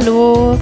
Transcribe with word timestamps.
Hallo. 0.00 0.56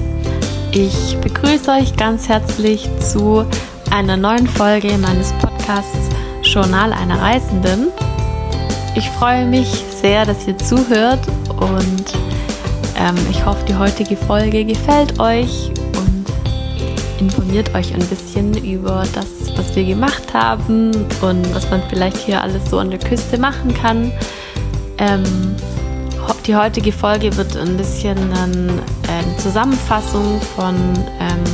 Ich 0.72 1.14
begrüße 1.20 1.70
euch 1.70 1.94
ganz 1.96 2.26
herzlich 2.26 2.88
zu 3.00 3.44
einer 3.90 4.16
neuen 4.16 4.46
Folge 4.46 4.96
meines 4.96 5.32
Podcasts 5.34 6.08
Journal 6.42 6.90
einer 6.94 7.20
Reisenden. 7.20 7.88
Ich 8.94 9.10
freue 9.10 9.44
mich 9.44 9.68
sehr, 10.00 10.24
dass 10.24 10.48
ihr 10.48 10.56
zuhört 10.56 11.20
und 11.48 12.04
ähm, 12.98 13.14
ich 13.30 13.44
hoffe, 13.44 13.62
die 13.68 13.74
heutige 13.74 14.16
Folge 14.16 14.64
gefällt 14.64 15.20
euch 15.20 15.70
und 15.98 16.24
informiert 17.20 17.74
euch 17.74 17.92
ein 17.92 18.06
bisschen 18.06 18.56
über 18.64 19.04
das, 19.14 19.54
was 19.54 19.76
wir 19.76 19.84
gemacht 19.84 20.32
haben 20.32 20.92
und 21.20 21.54
was 21.54 21.70
man 21.70 21.82
vielleicht 21.90 22.16
hier 22.16 22.40
alles 22.40 22.70
so 22.70 22.78
an 22.78 22.90
der 22.90 23.00
Küste 23.00 23.36
machen 23.36 23.74
kann. 23.74 24.10
Ähm, 24.96 25.24
die 26.46 26.54
heutige 26.54 26.92
Folge 26.92 27.36
wird 27.36 27.56
ein 27.56 27.76
bisschen 27.76 28.16
eine 29.18 29.36
Zusammenfassung 29.38 30.40
von 30.40 30.74
ähm, 31.20 31.44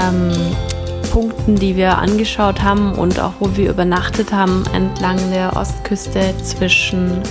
ähm, 0.00 0.56
Punkten, 1.10 1.56
die 1.56 1.76
wir 1.76 1.98
angeschaut 1.98 2.62
haben 2.62 2.92
und 2.94 3.20
auch 3.20 3.32
wo 3.38 3.56
wir 3.56 3.70
übernachtet 3.70 4.32
haben 4.32 4.64
entlang 4.72 5.18
der 5.30 5.56
Ostküste 5.56 6.34
zwischen 6.42 7.22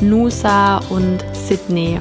Nusa 0.00 0.78
und 0.90 1.24
Sydney. 1.32 1.98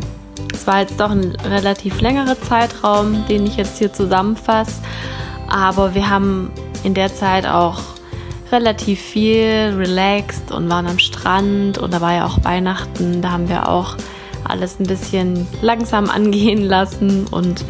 Es 0.54 0.68
war 0.68 0.82
jetzt 0.82 1.00
doch 1.00 1.10
ein 1.10 1.36
relativ 1.44 2.00
längerer 2.02 2.40
Zeitraum, 2.40 3.26
den 3.28 3.46
ich 3.46 3.58
jetzt 3.58 3.80
hier 3.80 3.92
zusammenfasse, 3.92 4.82
aber 5.50 5.96
wir 5.96 6.10
haben 6.10 6.52
in 6.84 6.94
der 6.94 7.14
Zeit 7.14 7.48
auch 7.48 7.82
relativ 8.52 9.02
viel 9.02 9.74
relaxed 9.76 10.52
und 10.52 10.70
waren 10.70 10.86
am 10.86 11.00
Strand 11.00 11.80
und 11.80 11.94
da 11.94 12.00
war 12.00 12.14
ja 12.14 12.26
auch 12.26 12.44
Weihnachten, 12.44 13.22
da 13.22 13.32
haben 13.32 13.50
wir 13.50 13.68
auch 13.68 13.98
alles 14.46 14.80
ein 14.80 14.86
bisschen 14.86 15.48
langsam 15.62 16.10
angehen 16.10 16.64
lassen 16.64 17.26
und 17.30 17.64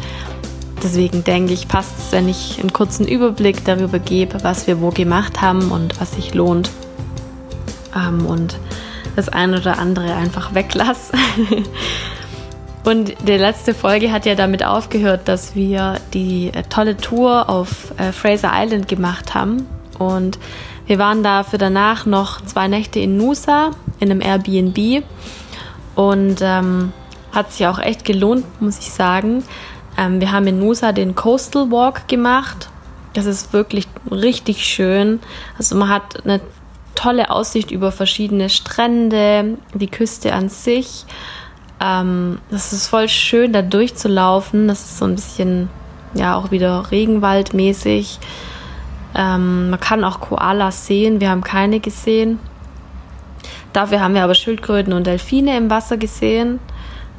deswegen 0.82 1.24
denke 1.24 1.52
ich, 1.52 1.68
passt 1.68 1.98
es, 1.98 2.12
wenn 2.12 2.28
ich 2.28 2.58
einen 2.60 2.72
kurzen 2.72 3.06
Überblick 3.06 3.64
darüber 3.64 3.98
gebe, 3.98 4.42
was 4.44 4.66
wir 4.66 4.80
wo 4.80 4.90
gemacht 4.90 5.40
haben 5.40 5.70
und 5.70 6.00
was 6.00 6.12
sich 6.12 6.34
lohnt 6.34 6.70
ähm, 7.96 8.26
und 8.26 8.58
das 9.16 9.28
eine 9.28 9.60
oder 9.60 9.78
andere 9.78 10.14
einfach 10.14 10.54
weglasse. 10.54 11.12
Und 12.84 13.14
die 13.26 13.32
letzte 13.32 13.72
Folge 13.72 14.12
hat 14.12 14.26
ja 14.26 14.34
damit 14.34 14.62
aufgehört, 14.62 15.26
dass 15.26 15.54
wir 15.54 15.96
die 16.12 16.50
äh, 16.52 16.64
tolle 16.68 16.98
Tour 16.98 17.48
auf 17.48 17.98
äh, 17.98 18.12
Fraser 18.12 18.50
Island 18.52 18.88
gemacht 18.88 19.34
haben. 19.34 19.66
Und 19.98 20.38
wir 20.86 20.98
waren 20.98 21.22
da 21.22 21.44
für 21.44 21.56
danach 21.56 22.04
noch 22.04 22.42
zwei 22.42 22.68
Nächte 22.68 23.00
in 23.00 23.16
Nusa 23.16 23.70
in 24.00 24.10
einem 24.10 24.20
Airbnb 24.20 25.02
und 25.94 26.36
ähm, 26.40 26.92
hat 27.32 27.52
sich 27.52 27.66
auch 27.66 27.78
echt 27.78 28.04
gelohnt, 28.04 28.44
muss 28.60 28.78
ich 28.78 28.90
sagen. 28.90 29.42
Ähm, 29.98 30.20
wir 30.20 30.32
haben 30.32 30.46
in 30.46 30.58
Nusa 30.58 30.92
den 30.92 31.14
Coastal 31.14 31.70
Walk 31.70 32.08
gemacht. 32.08 32.68
Das 33.12 33.26
ist 33.26 33.52
wirklich 33.52 33.86
richtig 34.10 34.64
schön. 34.64 35.20
Also 35.58 35.76
man 35.76 35.88
hat 35.88 36.24
eine 36.24 36.40
tolle 36.94 37.30
Aussicht 37.30 37.70
über 37.70 37.92
verschiedene 37.92 38.48
Strände, 38.48 39.58
die 39.74 39.88
Küste 39.88 40.32
an 40.32 40.48
sich. 40.48 41.04
Ähm, 41.80 42.38
das 42.50 42.72
ist 42.72 42.88
voll 42.88 43.08
schön, 43.08 43.52
da 43.52 43.62
durchzulaufen. 43.62 44.68
Das 44.68 44.80
ist 44.80 44.98
so 44.98 45.04
ein 45.04 45.14
bisschen, 45.14 45.68
ja, 46.14 46.36
auch 46.36 46.50
wieder 46.50 46.90
Regenwaldmäßig. 46.90 48.18
Ähm, 49.16 49.70
man 49.70 49.80
kann 49.80 50.02
auch 50.02 50.20
Koalas 50.20 50.86
sehen, 50.86 51.20
wir 51.20 51.30
haben 51.30 51.44
keine 51.44 51.80
gesehen. 51.80 52.38
Dafür 53.74 54.00
haben 54.00 54.14
wir 54.14 54.22
aber 54.22 54.36
Schildkröten 54.36 54.92
und 54.92 55.06
Delfine 55.06 55.56
im 55.58 55.68
Wasser 55.68 55.96
gesehen, 55.96 56.60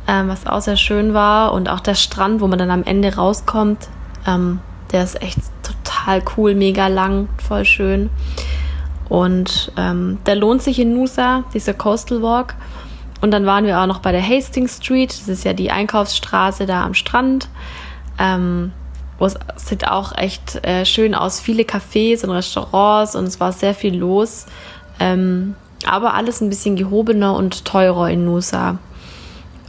ähm, 0.07 0.29
was 0.29 0.47
auch 0.47 0.61
sehr 0.61 0.77
schön 0.77 1.13
war. 1.13 1.51
Und 1.51 1.69
auch 1.69 1.81
der 1.81 1.95
Strand, 1.95 2.39
wo 2.39 2.47
man 2.47 2.57
dann 2.57 2.71
am 2.71 2.83
Ende 2.83 3.13
rauskommt, 3.13 3.89
ähm, 4.25 4.61
der 4.93 5.03
ist 5.03 5.21
echt 5.21 5.39
total 5.61 6.23
cool, 6.37 6.55
mega 6.55 6.87
lang, 6.87 7.27
voll 7.45 7.65
schön. 7.65 8.09
Und 9.09 9.73
ähm, 9.75 10.19
der 10.25 10.37
lohnt 10.37 10.61
sich 10.61 10.79
in 10.79 10.93
Nusa, 10.93 11.43
dieser 11.53 11.73
Coastal 11.73 12.21
Walk. 12.21 12.55
Und 13.19 13.31
dann 13.31 13.45
waren 13.45 13.65
wir 13.65 13.81
auch 13.81 13.85
noch 13.85 13.99
bei 13.99 14.13
der 14.13 14.25
Hastings 14.25 14.77
Street, 14.77 15.09
das 15.09 15.27
ist 15.27 15.43
ja 15.43 15.51
die 15.51 15.71
Einkaufsstraße 15.71 16.65
da 16.65 16.85
am 16.85 16.93
Strand. 16.93 17.49
Ähm, 18.17 18.71
es 19.19 19.35
sieht 19.57 19.87
auch 19.87 20.17
echt 20.17 20.63
äh, 20.65 20.85
schön 20.85 21.15
aus. 21.15 21.41
Viele 21.41 21.63
Cafés 21.63 22.23
und 22.23 22.31
Restaurants 22.31 23.13
und 23.15 23.25
es 23.25 23.41
war 23.41 23.51
sehr 23.51 23.73
viel 23.73 23.97
los. 23.97 24.45
Ähm, 25.01 25.55
aber 25.87 26.13
alles 26.13 26.41
ein 26.41 26.49
bisschen 26.49 26.75
gehobener 26.75 27.35
und 27.35 27.65
teurer 27.65 28.09
in 28.09 28.25
Nusa. 28.25 28.77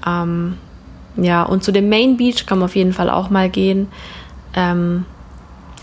Ähm, 0.06 0.58
ja, 1.16 1.42
und 1.42 1.64
zu 1.64 1.72
dem 1.72 1.88
Main 1.88 2.16
Beach 2.16 2.46
kann 2.46 2.58
man 2.58 2.66
auf 2.66 2.76
jeden 2.76 2.92
Fall 2.92 3.10
auch 3.10 3.30
mal 3.30 3.48
gehen. 3.48 3.88
Ähm, 4.54 5.04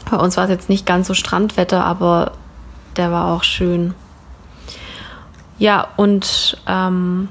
bei 0.09 0.17
uns 0.17 0.38
war 0.38 0.45
es 0.45 0.49
jetzt 0.49 0.69
nicht 0.69 0.85
ganz 0.85 1.07
so 1.07 1.13
Strandwetter, 1.13 1.83
aber 1.83 2.33
der 2.97 3.11
war 3.11 3.33
auch 3.33 3.43
schön. 3.43 3.93
Ja, 5.57 5.88
und 5.97 6.57
ähm, 6.67 7.29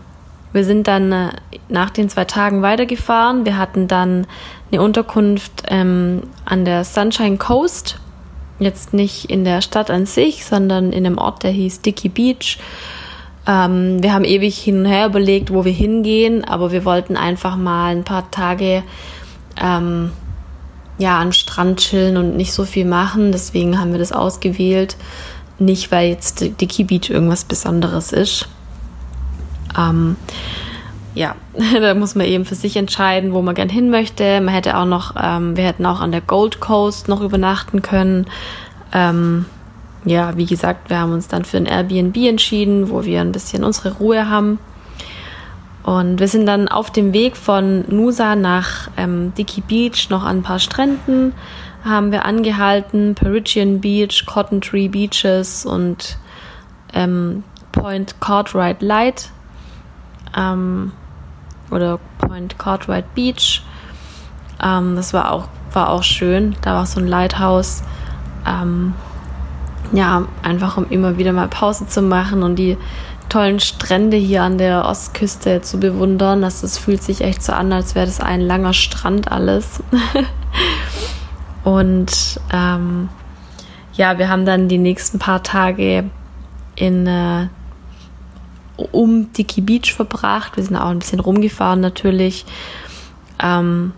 wir 0.53 0.65
sind 0.65 0.87
dann 0.87 1.13
äh, 1.13 1.31
nach 1.69 1.91
den 1.91 2.09
zwei 2.09 2.25
Tagen 2.25 2.63
weitergefahren. 2.63 3.45
Wir 3.45 3.57
hatten 3.57 3.89
dann 3.89 4.27
eine 4.71 4.83
Unterkunft 4.83 5.65
ähm, 5.69 6.23
an 6.45 6.65
der 6.65 6.85
Sunshine 6.85 7.37
Coast. 7.37 7.99
Jetzt 8.63 8.95
nicht 8.95 9.27
in 9.27 9.45
der 9.45 9.61
Stadt 9.61 9.91
an 9.91 10.07
sich, 10.07 10.45
sondern 10.45 10.93
in 10.93 11.05
einem 11.05 11.19
Ort, 11.19 11.43
der 11.43 11.51
hieß 11.51 11.83
Dicky 11.83 12.09
Beach. 12.09 12.59
Ähm, 13.47 14.03
wir 14.03 14.13
haben 14.13 14.25
ewig 14.25 14.59
hin 14.59 14.81
und 14.81 14.85
her 14.85 15.07
überlegt, 15.07 15.53
wo 15.53 15.65
wir 15.65 15.73
hingehen, 15.73 16.45
aber 16.45 16.71
wir 16.71 16.85
wollten 16.85 17.17
einfach 17.17 17.57
mal 17.57 17.91
ein 17.91 18.05
paar 18.05 18.31
Tage 18.31 18.85
ähm, 19.61 20.13
ja, 20.99 21.19
an 21.19 21.33
Strand 21.33 21.81
chillen 21.81 22.17
und 22.17 22.37
nicht 22.37 22.53
so 22.53 22.65
viel 22.65 22.85
machen. 22.85 23.33
Deswegen 23.33 23.79
haben 23.79 23.93
wir 23.93 23.99
das 23.99 24.13
ausgewählt. 24.13 24.97
Nicht, 25.59 25.91
weil 25.91 26.09
jetzt 26.09 26.41
Dicky 26.61 26.85
Beach 26.85 27.11
irgendwas 27.11 27.45
Besonderes 27.45 28.13
ist. 28.13 28.49
Ähm, 29.77 30.17
ja, 31.15 31.37
da 31.81 31.95
muss 31.95 32.15
man 32.15 32.27
eben 32.27 32.45
für 32.45 32.55
sich 32.55 32.77
entscheiden, 32.77 33.33
wo 33.33 33.43
man 33.43 33.55
gern 33.55 33.69
hin 33.69 33.91
möchte. 33.91 34.41
Man 34.41 34.55
hätte 34.55 34.77
auch 34.77 34.85
noch, 34.85 35.15
ähm, 35.21 35.57
wir 35.57 35.65
hätten 35.65 35.87
auch 35.87 36.01
an 36.01 36.13
der 36.13 36.21
Gold 36.21 36.61
Coast 36.61 37.09
noch 37.09 37.21
übernachten 37.21 37.83
können. 37.83 38.27
Ähm, 38.93 39.47
ja, 40.05 40.37
wie 40.37 40.47
gesagt, 40.47 40.91
wir 40.91 40.99
haben 40.99 41.13
uns 41.13 41.29
dann 41.29 41.45
für 41.45 41.59
ein 41.59 41.67
Airbnb 41.67 42.17
entschieden, 42.17 42.91
wo 42.91 43.05
wir 43.05 43.21
ein 43.21 43.33
bisschen 43.33 43.65
unsere 43.65 43.95
Ruhe 43.95 44.29
haben. 44.29 44.59
Und 45.85 46.21
wir 46.21 46.29
sind 46.29 46.47
dann 46.47 46.69
auf 46.69 46.91
dem 46.91 47.13
Weg 47.13 47.37
von 47.37 47.85
Nusa 47.89 48.37
nach 48.37 48.89
ähm, 48.97 49.33
Dicky 49.37 49.61
Beach 49.61 50.11
noch 50.11 50.25
an 50.25 50.39
ein 50.39 50.43
paar 50.43 50.61
Stränden 50.61 51.35
haben 51.85 52.13
wir 52.13 52.25
angehalten. 52.25 53.15
Perigian 53.15 53.81
Beach, 53.81 54.25
Cotton 54.27 54.61
Tree 54.61 54.89
Beaches 54.89 55.67
und 55.67 56.17
ähm, 56.95 57.45
Point 57.73 58.21
Cartwright 58.21 58.83
Light 58.83 59.31
ähm, 60.37 60.93
oder 61.73 61.99
Point 62.19 62.59
Cartwright 62.59 63.15
Beach. 63.15 63.63
Ähm, 64.63 64.97
das 64.97 65.13
war 65.13 65.33
auch, 65.33 65.49
war 65.73 65.91
auch 65.91 66.03
schön. 66.03 66.57
Da 66.63 66.75
war 66.75 66.87
so 66.87 67.01
ein 67.01 67.07
Lighthouse. 67.07 67.83
Ähm, 68.47 68.95
ja, 69.93 70.27
einfach 70.43 70.77
um 70.77 70.89
immer 70.89 71.19
wieder 71.19 71.33
mal 71.33 71.49
Pause 71.49 71.87
zu 71.87 72.03
machen 72.03 72.43
und 72.43 72.57
die 72.57 72.79
tollen 73.29 73.61
Strände 73.61 74.17
hier 74.17 74.43
an 74.43 74.59
der 74.59 74.85
Ostküste 74.87 75.63
zu 75.63 75.79
bewundern. 75.79 76.43
Das, 76.43 76.61
das 76.61 76.79
fühlt 76.79 77.03
sich 77.03 77.23
echt 77.23 77.43
so 77.43 77.53
an, 77.53 77.73
als 77.73 77.95
wäre 77.95 78.07
das 78.07 78.21
ein 78.21 78.41
langer 78.41 78.73
Strand 78.73 79.31
alles. 79.31 79.83
und 81.65 82.41
ähm, 82.53 83.09
ja, 83.95 84.19
wir 84.19 84.29
haben 84.29 84.47
dann 84.47 84.69
die 84.69 84.79
nächsten 84.79 85.19
paar 85.19 85.43
Tage 85.43 86.05
in 86.77 87.07
äh, 87.07 87.49
um 88.93 89.33
Dicky 89.33 89.61
Beach 89.61 89.93
verbracht. 89.95 90.57
Wir 90.57 90.65
sind 90.65 90.77
auch 90.77 90.91
ein 90.91 90.99
bisschen 90.99 91.21
rumgefahren 91.21 91.81
natürlich. 91.81 92.45
Ähm, 93.43 93.93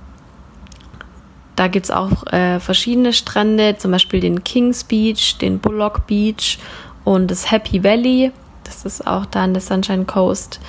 da 1.57 1.69
gibt 1.69 1.87
es 1.87 1.91
auch 1.91 2.27
äh, 2.33 2.59
verschiedene 2.59 3.13
Strände, 3.13 3.77
zum 3.79 3.93
Beispiel 3.93 4.21
den 4.21 4.43
Kings 4.43 4.85
Beach, 4.85 5.39
den 5.39 5.61
Bullock 5.61 6.07
Beach 6.07 6.59
und 7.05 7.31
das 7.31 7.51
Happy 7.51 7.85
Valley. 7.85 8.33
Das 8.65 8.85
ist 8.85 9.07
auch 9.07 9.27
da 9.27 9.45
an 9.45 9.55
der 9.55 9.63
Sunshine 9.63 10.05
Coast, 10.05 10.61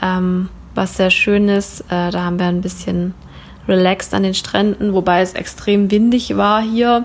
ähm, 0.00 0.48
was 0.74 0.96
sehr 0.96 1.10
schön 1.10 1.48
ist. 1.48 1.80
Äh, 1.90 2.10
da 2.10 2.24
haben 2.24 2.38
wir 2.38 2.46
ein 2.46 2.60
bisschen 2.60 3.14
relaxed 3.66 4.14
an 4.14 4.22
den 4.22 4.34
Stränden, 4.34 4.94
wobei 4.94 5.22
es 5.22 5.34
extrem 5.34 5.90
windig 5.90 6.36
war 6.36 6.62
hier 6.62 7.04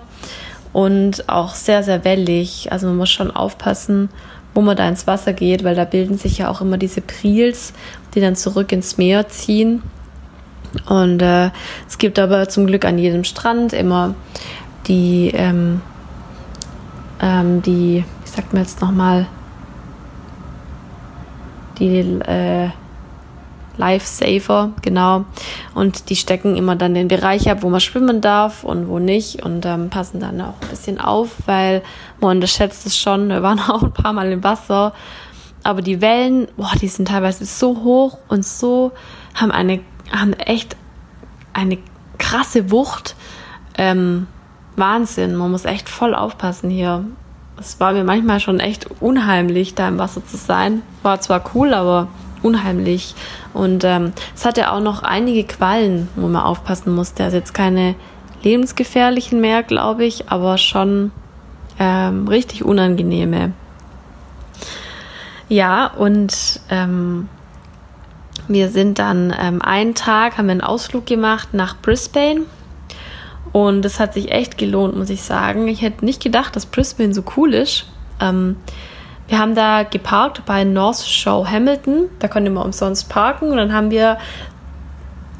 und 0.71 1.29
auch 1.29 1.55
sehr, 1.55 1.83
sehr 1.83 2.03
wellig. 2.05 2.71
Also 2.71 2.87
man 2.87 2.97
muss 2.97 3.09
schon 3.09 3.31
aufpassen, 3.31 4.09
wo 4.53 4.61
man 4.61 4.77
da 4.77 4.87
ins 4.87 5.07
Wasser 5.07 5.33
geht, 5.33 5.63
weil 5.63 5.75
da 5.75 5.85
bilden 5.85 6.17
sich 6.17 6.37
ja 6.37 6.49
auch 6.49 6.61
immer 6.61 6.77
diese 6.77 7.01
Priels, 7.01 7.73
die 8.13 8.21
dann 8.21 8.35
zurück 8.35 8.71
ins 8.71 8.97
Meer 8.97 9.27
ziehen. 9.29 9.81
Und 10.87 11.21
äh, 11.21 11.51
es 11.87 11.97
gibt 11.97 12.19
aber 12.19 12.49
zum 12.49 12.65
Glück 12.65 12.85
an 12.85 12.97
jedem 12.97 13.23
Strand 13.23 13.73
immer 13.73 14.15
die, 14.87 15.31
ähm, 15.33 15.81
ähm, 17.21 17.61
die, 17.61 18.03
wie 18.23 18.29
sagt 18.29 18.53
man 18.53 18.63
jetzt 18.63 18.81
nochmal, 18.81 19.27
die, 21.79 21.99
äh, 21.99 22.69
Lifesaver, 23.77 24.71
genau. 24.81 25.25
Und 25.73 26.09
die 26.09 26.15
stecken 26.15 26.55
immer 26.55 26.75
dann 26.75 26.93
den 26.93 27.07
Bereich 27.07 27.49
ab, 27.49 27.59
wo 27.61 27.69
man 27.69 27.79
schwimmen 27.79 28.21
darf 28.21 28.63
und 28.63 28.87
wo 28.87 28.99
nicht 28.99 29.43
und 29.43 29.65
ähm, 29.65 29.89
passen 29.89 30.19
dann 30.19 30.41
auch 30.41 30.61
ein 30.61 30.69
bisschen 30.69 30.99
auf, 30.99 31.29
weil 31.45 31.81
man 32.23 32.37
unterschätzt 32.37 32.85
es 32.85 32.97
schon. 32.97 33.29
Wir 33.29 33.43
waren 33.43 33.59
auch 33.69 33.83
ein 33.83 33.93
paar 33.93 34.13
Mal 34.13 34.31
im 34.31 34.43
Wasser, 34.43 34.93
aber 35.63 35.81
die 35.81 36.01
Wellen, 36.01 36.47
boah, 36.57 36.71
die 36.81 36.87
sind 36.87 37.07
teilweise 37.07 37.45
so 37.45 37.83
hoch 37.83 38.17
und 38.27 38.45
so 38.45 38.91
haben 39.35 39.51
eine, 39.51 39.79
haben 40.11 40.33
echt 40.33 40.75
eine 41.53 41.77
krasse 42.17 42.71
Wucht. 42.71 43.15
Ähm, 43.77 44.27
Wahnsinn, 44.75 45.35
man 45.35 45.51
muss 45.51 45.65
echt 45.65 45.87
voll 45.87 46.15
aufpassen 46.15 46.69
hier. 46.69 47.05
Es 47.59 47.79
war 47.79 47.93
mir 47.93 48.03
manchmal 48.03 48.39
schon 48.39 48.59
echt 48.59 48.87
unheimlich, 48.99 49.75
da 49.75 49.87
im 49.87 49.99
Wasser 49.99 50.25
zu 50.25 50.37
sein. 50.37 50.81
War 51.03 51.21
zwar 51.21 51.43
cool, 51.53 51.73
aber 51.73 52.07
unheimlich. 52.41 53.15
Und 53.53 53.83
ähm, 53.83 54.11
es 54.35 54.45
hatte 54.45 54.71
auch 54.71 54.79
noch 54.79 55.03
einige 55.03 55.43
Quallen, 55.43 56.09
wo 56.15 56.27
man 56.27 56.43
aufpassen 56.43 56.93
musste. 56.93 57.23
Also 57.23 57.37
jetzt 57.37 57.53
keine 57.53 57.95
lebensgefährlichen 58.41 59.39
mehr, 59.39 59.63
glaube 59.63 60.05
ich, 60.05 60.29
aber 60.29 60.57
schon 60.57 61.11
ähm, 61.83 62.29
richtig 62.29 62.63
unangenehme. 62.63 63.51
Ja, 65.49 65.87
und 65.87 66.61
ähm, 66.69 67.27
wir 68.47 68.69
sind 68.69 68.99
dann 68.99 69.35
ähm, 69.37 69.61
einen 69.61 69.93
Tag, 69.93 70.37
haben 70.37 70.45
wir 70.45 70.53
einen 70.53 70.61
Ausflug 70.61 71.05
gemacht 71.05 71.49
nach 71.53 71.75
Brisbane. 71.81 72.43
Und 73.51 73.83
es 73.83 73.99
hat 73.99 74.13
sich 74.13 74.31
echt 74.31 74.57
gelohnt, 74.57 74.95
muss 74.95 75.09
ich 75.09 75.21
sagen. 75.21 75.67
Ich 75.67 75.81
hätte 75.81 76.05
nicht 76.05 76.23
gedacht, 76.23 76.55
dass 76.55 76.65
Brisbane 76.65 77.13
so 77.13 77.23
cool 77.35 77.53
ist. 77.53 77.85
Ähm, 78.21 78.55
wir 79.27 79.37
haben 79.37 79.53
da 79.53 79.83
geparkt 79.83 80.45
bei 80.45 80.63
North 80.63 81.05
Show 81.05 81.45
Hamilton. 81.45 82.05
Da 82.19 82.29
konnte 82.29 82.49
man 82.49 82.63
umsonst 82.63 83.09
parken. 83.09 83.51
Und 83.51 83.57
dann 83.57 83.73
haben 83.73 83.91
wir 83.91 84.17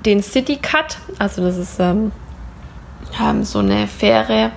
den 0.06 0.22
City 0.22 0.58
Cut, 0.58 0.98
also 1.18 1.42
das 1.42 1.58
ist 1.58 1.80
ähm, 1.80 2.12
so 3.44 3.60
eine 3.60 3.88
Fähre, 3.88 4.52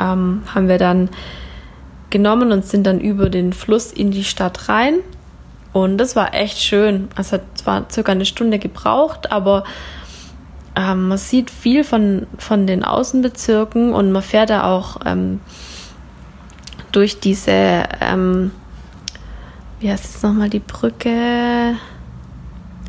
ähm, 0.00 0.42
haben 0.54 0.68
wir 0.68 0.78
dann 0.78 1.10
genommen 2.10 2.50
und 2.52 2.64
sind 2.64 2.86
dann 2.86 3.00
über 3.00 3.30
den 3.30 3.52
Fluss 3.52 3.92
in 3.92 4.10
die 4.10 4.24
Stadt 4.24 4.68
rein. 4.68 4.94
Und 5.72 5.98
das 5.98 6.16
war 6.16 6.34
echt 6.34 6.58
schön. 6.58 7.08
Es 7.16 7.32
hat 7.32 7.42
zwar 7.54 7.86
circa 7.90 8.12
eine 8.12 8.24
Stunde 8.24 8.58
gebraucht, 8.58 9.30
aber 9.30 9.62
ähm, 10.74 11.08
man 11.08 11.18
sieht 11.18 11.50
viel 11.50 11.84
von, 11.84 12.26
von 12.38 12.66
den 12.66 12.82
Außenbezirken 12.82 13.92
und 13.92 14.10
man 14.10 14.22
fährt 14.22 14.50
da 14.50 14.64
auch 14.64 14.96
ähm, 15.06 15.40
durch 16.90 17.20
diese 17.20 17.84
ähm, 18.00 18.50
wie 19.80 19.90
heißt 19.90 20.04
jetzt 20.04 20.22
nochmal 20.22 20.50
die 20.50 20.60
Brücke? 20.60 21.74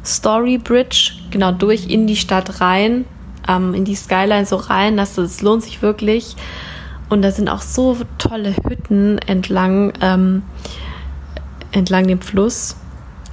Story 0.04 0.57
Bridge, 0.57 1.14
genau 1.30 1.52
durch 1.54 1.88
in 1.88 2.06
die 2.06 2.18
Stadt 2.18 2.60
rein, 2.60 3.06
ähm, 3.48 3.74
in 3.74 3.86
die 3.86 3.96
Skyline 3.96 4.46
so 4.46 4.57
rein. 4.57 4.98
Das, 4.98 5.16
das 5.16 5.42
lohnt 5.42 5.64
sich 5.64 5.81
wirklich. 5.81 6.36
Und 7.12 7.24
da 7.24 7.31
sind 7.31 7.50
auch 7.50 7.62
so 7.62 7.98
tolle 8.18 8.56
Hütten 8.56 9.18
entlang, 9.18 9.92
ähm, 10.00 10.44
entlang 11.74 12.08
dem 12.08 12.22
Fluss. 12.22 12.78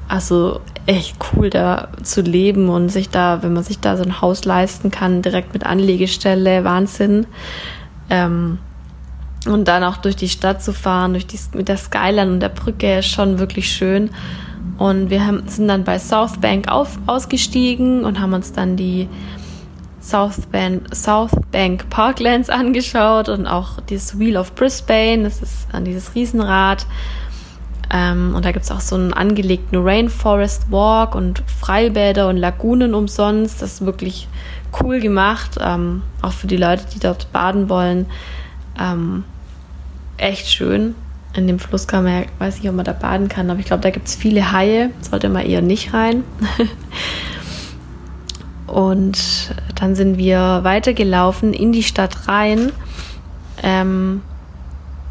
Also 0.08 0.60
echt 0.86 1.16
cool 1.32 1.48
da 1.48 1.90
zu 2.02 2.22
leben 2.22 2.70
und 2.70 2.88
sich 2.88 3.08
da, 3.08 3.44
wenn 3.44 3.52
man 3.52 3.62
sich 3.62 3.78
da 3.78 3.96
so 3.96 4.02
ein 4.02 4.20
Haus 4.20 4.44
leisten 4.44 4.90
kann, 4.90 5.22
direkt 5.22 5.52
mit 5.52 5.64
Anlegestelle, 5.64 6.64
Wahnsinn. 6.64 7.28
Ähm, 8.10 8.58
und 9.46 9.68
dann 9.68 9.84
auch 9.84 9.98
durch 9.98 10.16
die 10.16 10.28
Stadt 10.28 10.60
zu 10.60 10.72
fahren, 10.72 11.12
durch 11.12 11.28
die, 11.28 11.38
mit 11.54 11.68
der 11.68 11.76
Skyline 11.76 12.32
und 12.32 12.40
der 12.40 12.48
Brücke 12.48 12.98
ist 12.98 13.06
schon 13.06 13.38
wirklich 13.38 13.70
schön. 13.70 14.10
Und 14.76 15.08
wir 15.08 15.24
haben, 15.24 15.46
sind 15.46 15.68
dann 15.68 15.84
bei 15.84 16.00
South 16.00 16.38
Bank 16.38 16.66
auf, 16.66 16.98
ausgestiegen 17.06 18.04
und 18.04 18.18
haben 18.18 18.32
uns 18.32 18.50
dann 18.50 18.74
die 18.74 19.08
South 20.08 20.46
Bank, 20.50 20.94
South 20.94 21.32
Bank 21.52 21.90
Parklands 21.90 22.48
angeschaut 22.48 23.28
und 23.28 23.46
auch 23.46 23.80
dieses 23.82 24.18
Wheel 24.18 24.38
of 24.38 24.54
Brisbane, 24.54 25.24
das 25.24 25.42
ist 25.42 25.68
an 25.72 25.84
dieses 25.84 26.14
Riesenrad. 26.14 26.86
Ähm, 27.90 28.34
und 28.34 28.44
da 28.44 28.52
gibt 28.52 28.64
es 28.64 28.70
auch 28.70 28.80
so 28.80 28.96
einen 28.96 29.12
angelegten 29.12 29.78
Rainforest 29.78 30.70
Walk 30.70 31.14
und 31.14 31.42
Freibäder 31.46 32.28
und 32.28 32.36
Lagunen 32.36 32.94
umsonst. 32.94 33.62
Das 33.62 33.74
ist 33.74 33.86
wirklich 33.86 34.28
cool 34.82 35.00
gemacht, 35.00 35.58
ähm, 35.60 36.02
auch 36.22 36.32
für 36.32 36.46
die 36.46 36.56
Leute, 36.56 36.84
die 36.94 37.00
dort 37.00 37.30
baden 37.32 37.68
wollen. 37.68 38.06
Ähm, 38.78 39.24
echt 40.16 40.50
schön. 40.50 40.94
In 41.34 41.46
dem 41.46 41.58
Fluss 41.58 41.86
kann 41.86 42.04
man 42.04 42.24
weiß 42.38 42.60
nicht, 42.60 42.68
ob 42.68 42.76
man 42.76 42.84
da 42.84 42.92
baden 42.92 43.28
kann, 43.28 43.50
aber 43.50 43.60
ich 43.60 43.66
glaube, 43.66 43.82
da 43.82 43.90
gibt 43.90 44.08
es 44.08 44.16
viele 44.16 44.52
Haie. 44.52 44.90
Sollte 45.00 45.28
man 45.28 45.44
eher 45.44 45.62
nicht 45.62 45.92
rein. 45.92 46.24
Und 48.68 49.18
dann 49.74 49.94
sind 49.94 50.18
wir 50.18 50.60
weitergelaufen 50.62 51.52
in 51.52 51.72
die 51.72 51.82
Stadt 51.82 52.28
rein 52.28 52.70
ähm, 53.62 54.22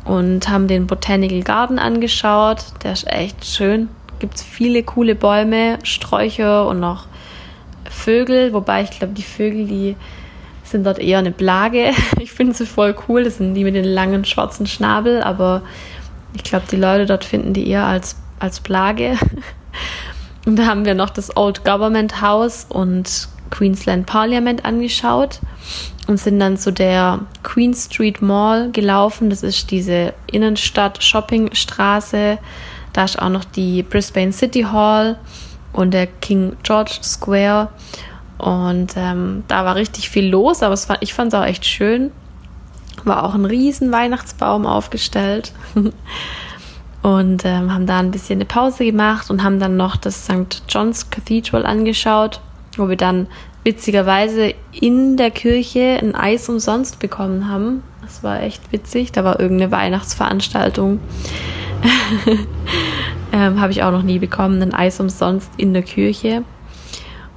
und 0.06 0.48
haben 0.48 0.68
den 0.68 0.88
Botanical 0.88 1.42
Garden 1.42 1.80
angeschaut. 1.80 2.66
Der 2.84 2.94
ist 2.94 3.08
echt 3.08 3.46
schön. 3.46 3.90
Gibt 4.20 4.36
es 4.36 4.44
viele 4.44 4.84
coole 4.84 5.16
Bäume, 5.16 5.80
Sträucher 5.84 6.68
und 6.68 6.80
noch 6.80 7.08
Vögel. 7.90 8.54
Wobei 8.54 8.84
ich 8.84 8.92
glaube, 8.92 9.14
die 9.14 9.24
Vögel, 9.24 9.66
die 9.66 9.96
sind 10.64 10.86
dort 10.86 11.00
eher 11.00 11.20
eine 11.20 11.32
Plage. 11.32 11.92
Ich 12.20 12.32
finde 12.32 12.54
sie 12.54 12.66
voll 12.66 12.96
cool. 13.08 13.24
Das 13.24 13.38
sind 13.38 13.56
die 13.56 13.64
mit 13.64 13.76
den 13.76 13.86
langen 13.86 14.24
schwarzen 14.26 14.68
Schnabel, 14.68 15.22
aber 15.24 15.64
ich 16.36 16.44
glaube, 16.44 16.66
die 16.70 16.76
Leute 16.76 17.06
dort 17.06 17.26
finden 17.26 17.54
die 17.54 17.68
eher 17.68 17.86
als, 17.86 18.18
als 18.40 18.60
Plage. 18.60 19.18
Und 20.46 20.58
da 20.58 20.66
haben 20.68 20.86
wir 20.86 20.94
noch 20.94 21.10
das 21.10 21.36
Old 21.36 21.66
Government 21.66 22.22
House 22.22 22.68
und 22.70 23.28
Queensland 23.50 24.06
Parliament 24.06 24.66
angeschaut 24.66 25.40
und 26.08 26.20
sind 26.20 26.40
dann 26.40 26.58
zu 26.58 26.72
der 26.72 27.20
Queen 27.44 27.74
Street 27.74 28.22
Mall 28.22 28.72
gelaufen. 28.72 29.30
Das 29.30 29.44
ist 29.44 29.72
diese 29.72 30.14
Innenstadt-Shoppingstraße. 30.32 32.38
Da 32.94 33.04
ist 33.04 33.22
auch 33.22 33.30
noch 33.30 33.44
die 33.44 33.84
Brisbane 33.84 34.32
City 34.32 34.64
Hall 34.64 35.20
und 35.74 35.94
der 35.94 36.08
King 36.08 36.56
George 36.64 37.00
Square. 37.04 37.70
Und 38.38 38.94
ähm, 38.96 39.44
da 39.48 39.66
war 39.66 39.76
richtig 39.76 40.10
viel 40.10 40.30
los, 40.30 40.64
aber 40.64 40.76
war, 40.88 41.02
ich 41.02 41.14
fand 41.14 41.34
es 41.34 41.40
auch 41.40 41.46
echt 41.46 41.66
schön. 41.66 42.12
War 43.04 43.24
auch 43.24 43.34
ein 43.34 43.46
riesen 43.46 43.92
Weihnachtsbaum 43.92 44.66
aufgestellt. 44.66 45.52
und 47.02 47.46
ähm, 47.46 47.74
haben 47.74 47.86
da 47.86 48.00
ein 48.00 48.12
bisschen 48.12 48.38
eine 48.38 48.46
Pause 48.46 48.86
gemacht 48.86 49.30
und 49.30 49.44
haben 49.44 49.60
dann 49.60 49.78
noch 49.78 49.96
das 49.96 50.26
St. 50.26 50.64
John's 50.68 51.10
Cathedral 51.10 51.66
angeschaut, 51.66 52.42
wo 52.78 52.90
wir 52.90 52.98
dann 52.98 53.28
witzigerweise 53.64 54.54
in 54.72 55.18
der 55.18 55.32
Kirche 55.32 56.00
ein 56.02 56.16
Eis 56.16 56.48
umsonst 56.48 57.00
bekommen 57.00 57.50
haben. 57.50 57.84
Das 58.02 58.24
war 58.24 58.42
echt 58.42 58.72
witzig. 58.72 59.12
Da 59.12 59.24
war 59.24 59.40
irgendeine 59.40 59.72
Weihnachtsveranstaltung. 59.72 61.00
ähm, 63.34 63.60
Habe 63.60 63.72
ich 63.72 63.84
auch 63.84 63.92
noch 63.92 64.04
nie 64.04 64.20
bekommen, 64.20 64.62
ein 64.62 64.74
Eis 64.74 65.00
umsonst 65.00 65.52
in 65.58 65.74
der 65.74 65.84
Kirche. 65.84 66.44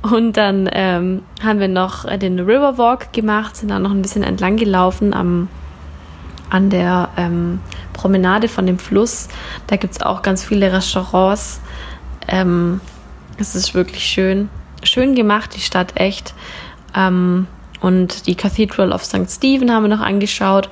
Und 0.03 0.37
dann 0.37 0.69
ähm, 0.73 1.23
haben 1.43 1.61
wir 1.61 1.69
noch 1.69 2.07
den 2.19 2.39
Riverwalk 2.39 3.13
gemacht, 3.13 3.57
sind 3.57 3.71
dann 3.71 3.83
noch 3.83 3.91
ein 3.91 4.01
bisschen 4.01 4.23
entlang 4.23 4.57
gelaufen 4.57 5.13
am, 5.13 5.49
an 6.49 6.71
der 6.71 7.11
ähm, 7.17 7.61
Promenade 7.93 8.49
von 8.49 8.67
dem 8.67 8.79
Fluss. 8.79 9.29
Da 9.67 9.77
gibt 9.77 9.95
es 9.95 10.01
auch 10.01 10.23
ganz 10.23 10.45
viele 10.45 10.73
Restaurants. 10.73 11.61
Ähm, 12.29 12.81
es 13.37 13.55
ist 13.55 13.75
wirklich 13.75 14.05
schön. 14.05 14.49
Schön 14.83 15.15
gemacht, 15.15 15.55
die 15.55 15.61
Stadt 15.61 15.93
echt. 15.97 16.35
Ähm, 16.95 17.47
und 17.81 18.27
die 18.27 18.35
Cathedral 18.35 18.93
of 18.93 19.05
St. 19.05 19.29
Stephen 19.29 19.73
haben 19.73 19.85
wir 19.85 19.97
noch 19.97 20.05
angeschaut 20.05 20.69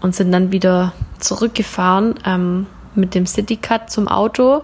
und 0.00 0.14
sind 0.14 0.32
dann 0.32 0.52
wieder 0.52 0.92
zurückgefahren 1.18 2.14
ähm, 2.24 2.66
mit 2.94 3.14
dem 3.14 3.26
City 3.26 3.56
Cut 3.56 3.90
zum 3.90 4.08
Auto. 4.08 4.62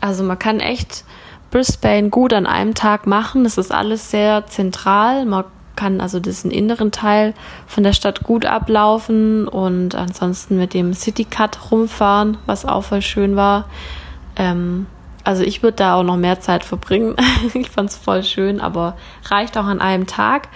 Also 0.00 0.22
man 0.22 0.38
kann 0.38 0.60
echt 0.60 1.04
Brisbane 1.50 2.08
gut 2.08 2.32
an 2.32 2.46
einem 2.46 2.74
Tag 2.74 3.06
machen. 3.06 3.44
Das 3.44 3.58
ist 3.58 3.72
alles 3.72 4.10
sehr 4.10 4.46
zentral. 4.46 5.26
Man 5.26 5.44
kann 5.76 6.00
also 6.00 6.20
diesen 6.20 6.50
inneren 6.50 6.92
Teil 6.92 7.34
von 7.66 7.82
der 7.82 7.92
Stadt 7.92 8.22
gut 8.22 8.46
ablaufen 8.46 9.48
und 9.48 9.94
ansonsten 9.94 10.56
mit 10.56 10.74
dem 10.74 10.94
City 10.94 11.24
Cut 11.24 11.70
rumfahren, 11.70 12.36
was 12.46 12.64
auch 12.64 12.84
voll 12.84 13.02
schön 13.02 13.36
war. 13.36 13.66
Ähm, 14.36 14.86
also 15.24 15.42
ich 15.42 15.62
würde 15.62 15.76
da 15.76 15.94
auch 15.94 16.02
noch 16.02 16.16
mehr 16.16 16.40
Zeit 16.40 16.64
verbringen. 16.64 17.16
ich 17.54 17.70
fand 17.70 17.90
es 17.90 17.96
voll 17.96 18.22
schön, 18.22 18.60
aber 18.60 18.96
reicht 19.24 19.56
auch 19.56 19.66
an 19.66 19.80
einem 19.80 20.06
Tag. 20.06 20.48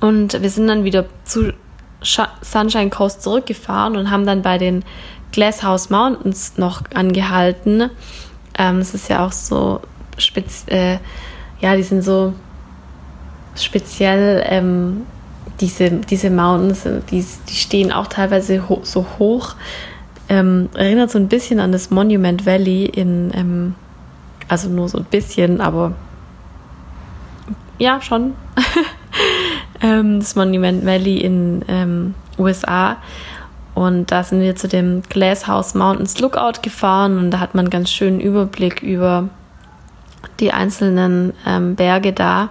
Und 0.00 0.40
wir 0.40 0.50
sind 0.50 0.68
dann 0.68 0.84
wieder 0.84 1.06
zu 1.24 1.52
Sunshine 2.02 2.90
Coast 2.90 3.22
zurückgefahren 3.22 3.96
und 3.96 4.10
haben 4.10 4.26
dann 4.26 4.42
bei 4.42 4.58
den 4.58 4.84
Glasshouse 5.32 5.90
Mountains 5.90 6.56
noch 6.56 6.82
angehalten. 6.94 7.90
Ähm, 8.56 8.78
es 8.78 8.94
ist 8.94 9.08
ja 9.08 9.26
auch 9.26 9.32
so 9.32 9.80
speziell, 10.16 10.96
äh, 10.96 10.98
ja, 11.60 11.76
die 11.76 11.82
sind 11.82 12.02
so 12.02 12.34
speziell, 13.56 14.44
ähm, 14.46 15.06
diese, 15.60 15.90
diese 15.90 16.30
Mountains, 16.30 16.86
die, 17.10 17.24
die 17.48 17.54
stehen 17.54 17.92
auch 17.92 18.06
teilweise 18.06 18.68
ho 18.68 18.80
so 18.84 19.04
hoch. 19.18 19.54
Ähm, 20.28 20.68
erinnert 20.74 21.10
so 21.10 21.18
ein 21.18 21.28
bisschen 21.28 21.58
an 21.60 21.72
das 21.72 21.90
Monument 21.90 22.44
Valley 22.44 22.84
in, 22.84 23.30
ähm, 23.34 23.74
Also 24.48 24.68
nur 24.68 24.88
so 24.88 24.98
ein 24.98 25.04
bisschen, 25.04 25.60
aber 25.60 25.94
ja, 27.78 28.00
schon. 28.02 28.34
ähm, 29.82 30.20
das 30.20 30.34
Monument 30.34 30.84
Valley 30.84 31.18
in 31.18 31.64
ähm, 31.68 32.14
USA. 32.38 32.96
Und 33.74 34.10
da 34.10 34.24
sind 34.24 34.40
wir 34.40 34.56
zu 34.56 34.66
dem 34.66 35.02
Glasshouse 35.08 35.74
Mountains 35.74 36.18
Lookout 36.18 36.62
gefahren 36.62 37.16
und 37.16 37.30
da 37.30 37.38
hat 37.38 37.54
man 37.54 37.66
einen 37.66 37.70
ganz 37.70 37.92
schönen 37.92 38.18
Überblick 38.18 38.82
über 38.82 39.28
die 40.40 40.52
einzelnen 40.52 41.32
ähm, 41.46 41.76
Berge 41.76 42.12
da. 42.12 42.50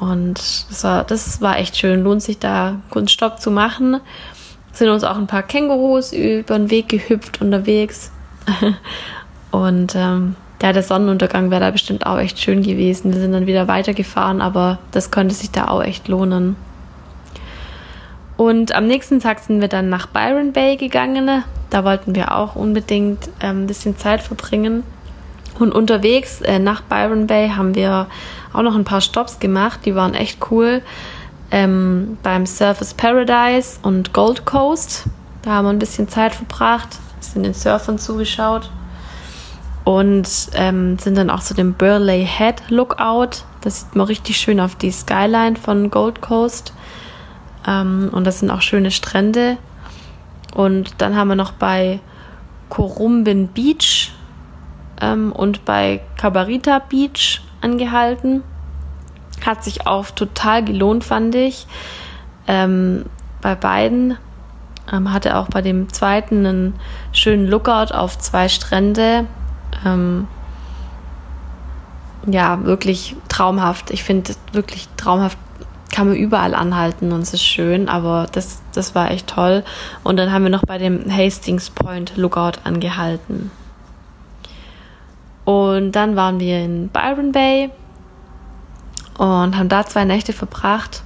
Und 0.00 0.38
das 0.68 0.82
war, 0.82 1.04
das 1.04 1.40
war 1.40 1.58
echt 1.58 1.76
schön. 1.76 2.02
Lohnt 2.02 2.22
sich 2.22 2.38
da 2.38 2.76
kurz 2.90 3.12
Stopp 3.12 3.40
zu 3.40 3.50
machen. 3.52 4.00
Sind 4.76 4.90
uns 4.90 5.04
auch 5.04 5.16
ein 5.16 5.26
paar 5.26 5.42
Kängurus 5.42 6.12
über 6.12 6.58
den 6.58 6.70
Weg 6.70 6.90
gehüpft 6.90 7.40
unterwegs. 7.40 8.12
und 9.50 9.94
ähm, 9.96 10.36
ja, 10.60 10.74
der 10.74 10.82
Sonnenuntergang 10.82 11.50
wäre 11.50 11.62
da 11.62 11.70
bestimmt 11.70 12.04
auch 12.04 12.18
echt 12.18 12.38
schön 12.38 12.60
gewesen. 12.62 13.10
Wir 13.10 13.20
sind 13.20 13.32
dann 13.32 13.46
wieder 13.46 13.68
weitergefahren, 13.68 14.42
aber 14.42 14.78
das 14.90 15.10
könnte 15.10 15.34
sich 15.34 15.50
da 15.50 15.68
auch 15.68 15.82
echt 15.82 16.08
lohnen. 16.08 16.56
Und 18.36 18.74
am 18.74 18.86
nächsten 18.86 19.18
Tag 19.18 19.38
sind 19.38 19.62
wir 19.62 19.68
dann 19.68 19.88
nach 19.88 20.08
Byron 20.08 20.52
Bay 20.52 20.76
gegangen. 20.76 21.42
Da 21.70 21.82
wollten 21.82 22.14
wir 22.14 22.36
auch 22.36 22.54
unbedingt 22.54 23.30
ähm, 23.40 23.62
ein 23.62 23.66
bisschen 23.66 23.96
Zeit 23.96 24.20
verbringen. 24.20 24.82
Und 25.58 25.72
unterwegs 25.72 26.42
äh, 26.42 26.58
nach 26.58 26.82
Byron 26.82 27.26
Bay 27.26 27.48
haben 27.48 27.74
wir 27.74 28.08
auch 28.52 28.60
noch 28.60 28.74
ein 28.74 28.84
paar 28.84 29.00
Stops 29.00 29.40
gemacht. 29.40 29.80
Die 29.86 29.94
waren 29.94 30.12
echt 30.12 30.50
cool. 30.50 30.82
Ähm, 31.50 32.18
beim 32.22 32.46
Surface 32.46 32.94
Paradise 32.94 33.78
und 33.82 34.12
Gold 34.12 34.44
Coast. 34.44 35.04
Da 35.42 35.52
haben 35.52 35.66
wir 35.66 35.70
ein 35.70 35.78
bisschen 35.78 36.08
Zeit 36.08 36.34
verbracht, 36.34 36.88
sind 37.20 37.44
den 37.44 37.54
Surfern 37.54 37.98
zugeschaut 37.98 38.70
und 39.84 40.28
ähm, 40.54 40.98
sind 40.98 41.16
dann 41.16 41.30
auch 41.30 41.40
zu 41.40 41.54
dem 41.54 41.74
Burley 41.74 42.26
Head 42.26 42.70
Lookout. 42.70 43.44
Das 43.60 43.82
sieht 43.82 43.94
man 43.94 44.08
richtig 44.08 44.36
schön 44.36 44.58
auf 44.58 44.74
die 44.74 44.90
Skyline 44.90 45.54
von 45.54 45.90
Gold 45.90 46.20
Coast. 46.20 46.72
Ähm, 47.66 48.10
und 48.12 48.24
das 48.24 48.40
sind 48.40 48.50
auch 48.50 48.62
schöne 48.62 48.90
Strände. 48.90 49.58
Und 50.54 50.94
dann 50.98 51.14
haben 51.14 51.28
wir 51.28 51.36
noch 51.36 51.52
bei 51.52 52.00
Corumbin 52.68 53.46
Beach 53.46 54.12
ähm, 55.00 55.30
und 55.30 55.64
bei 55.64 56.00
Cabarita 56.16 56.80
Beach 56.80 57.42
angehalten. 57.60 58.42
Hat 59.46 59.64
sich 59.64 59.86
auch 59.86 60.10
total 60.10 60.64
gelohnt, 60.64 61.04
fand 61.04 61.34
ich. 61.34 61.66
Ähm, 62.48 63.06
bei 63.40 63.54
beiden 63.54 64.18
ähm, 64.92 65.12
hatte 65.12 65.36
auch 65.36 65.48
bei 65.48 65.62
dem 65.62 65.92
zweiten 65.92 66.44
einen 66.44 66.74
schönen 67.12 67.46
Lookout 67.46 67.94
auf 67.94 68.18
zwei 68.18 68.48
Strände. 68.48 69.26
Ähm, 69.84 70.26
ja, 72.26 72.64
wirklich 72.64 73.14
traumhaft. 73.28 73.90
Ich 73.90 74.02
finde 74.02 74.34
wirklich 74.52 74.88
traumhaft 74.96 75.38
kann 75.92 76.08
man 76.08 76.16
überall 76.16 76.54
anhalten 76.54 77.12
und 77.12 77.20
es 77.20 77.32
ist 77.32 77.44
schön, 77.44 77.88
aber 77.88 78.26
das, 78.32 78.60
das 78.74 78.94
war 78.94 79.10
echt 79.10 79.28
toll. 79.28 79.64
Und 80.02 80.18
dann 80.18 80.32
haben 80.32 80.42
wir 80.42 80.50
noch 80.50 80.64
bei 80.66 80.78
dem 80.78 81.10
Hastings 81.10 81.70
Point 81.70 82.16
Lookout 82.16 82.58
angehalten. 82.64 83.50
Und 85.44 85.92
dann 85.92 86.16
waren 86.16 86.40
wir 86.40 86.58
in 86.58 86.88
Byron 86.88 87.32
Bay 87.32 87.70
und 89.18 89.56
haben 89.56 89.68
da 89.68 89.84
zwei 89.86 90.04
Nächte 90.04 90.32
verbracht. 90.32 91.02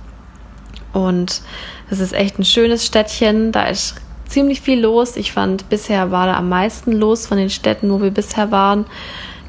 Und 0.93 1.43
es 1.91 2.01
ist 2.01 2.13
echt 2.13 2.39
ein 2.39 2.45
schönes 2.45 2.85
Städtchen. 2.85 3.53
Da 3.53 3.65
ist 3.65 3.97
ziemlich 4.27 4.61
viel 4.61 4.81
los. 4.81 5.17
Ich 5.17 5.33
fand, 5.33 5.69
bisher 5.69 6.11
war 6.11 6.27
da 6.27 6.37
am 6.37 6.49
meisten 6.49 6.93
los 6.93 7.27
von 7.27 7.39
den 7.39 7.51
Städten, 7.51 7.91
wo 7.91 8.01
wir 8.01 8.11
bisher 8.11 8.51
waren 8.51 8.87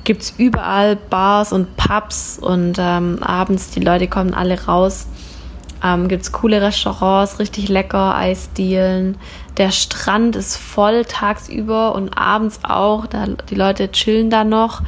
gibt 0.03 0.23
es 0.23 0.33
überall 0.39 0.95
Bars 0.95 1.53
und 1.53 1.77
Pubs 1.77 2.39
und 2.39 2.77
ähm, 2.79 3.21
abends 3.21 3.69
die 3.69 3.81
Leute 3.81 4.07
kommen 4.07 4.33
alle 4.33 4.59
raus 4.65 5.05
ähm, 5.83 6.07
Gibt 6.07 6.23
es 6.23 6.31
coole 6.31 6.61
Restaurants, 6.61 7.39
richtig 7.39 7.69
lecker, 7.69 8.15
Eisdielen. 8.15 9.17
Der 9.57 9.71
Strand 9.71 10.35
ist 10.35 10.57
voll 10.57 11.05
tagsüber 11.05 11.95
und 11.95 12.17
abends 12.17 12.59
auch. 12.63 13.07
Da, 13.07 13.25
die 13.49 13.55
Leute 13.55 13.91
chillen 13.91 14.29
da 14.29 14.43
noch. 14.43 14.81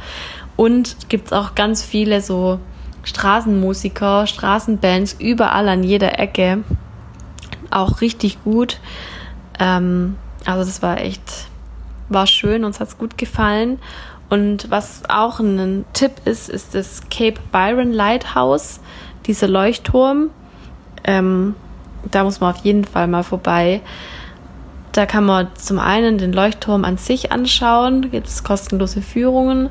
Und 0.56 1.08
gibt 1.08 1.26
es 1.26 1.32
auch 1.32 1.54
ganz 1.54 1.82
viele 1.82 2.20
so 2.20 2.60
Straßenmusiker, 3.04 4.26
Straßenbands 4.26 5.16
überall 5.18 5.68
an 5.68 5.82
jeder 5.82 6.18
Ecke. 6.18 6.64
Auch 7.70 8.00
richtig 8.00 8.42
gut. 8.44 8.80
Ähm, 9.58 10.16
also 10.44 10.64
das 10.64 10.82
war 10.82 10.98
echt, 11.00 11.46
war 12.08 12.26
schön, 12.26 12.64
uns 12.64 12.80
hat 12.80 12.88
es 12.88 12.98
gut 12.98 13.18
gefallen. 13.18 13.78
Und 14.30 14.70
was 14.70 15.02
auch 15.08 15.38
ein 15.38 15.84
Tipp 15.92 16.12
ist, 16.24 16.48
ist 16.48 16.74
das 16.74 17.02
Cape 17.10 17.40
Byron 17.52 17.92
Lighthouse, 17.92 18.80
dieser 19.26 19.48
Leuchtturm. 19.48 20.30
Ähm, 21.04 21.54
da 22.10 22.24
muss 22.24 22.40
man 22.40 22.54
auf 22.54 22.64
jeden 22.64 22.84
Fall 22.84 23.06
mal 23.06 23.22
vorbei. 23.22 23.80
Da 24.92 25.06
kann 25.06 25.24
man 25.24 25.48
zum 25.54 25.78
einen 25.78 26.18
den 26.18 26.32
Leuchtturm 26.32 26.84
an 26.84 26.98
sich 26.98 27.32
anschauen, 27.32 28.10
gibt 28.10 28.28
es 28.28 28.44
kostenlose 28.44 29.02
Führungen 29.02 29.70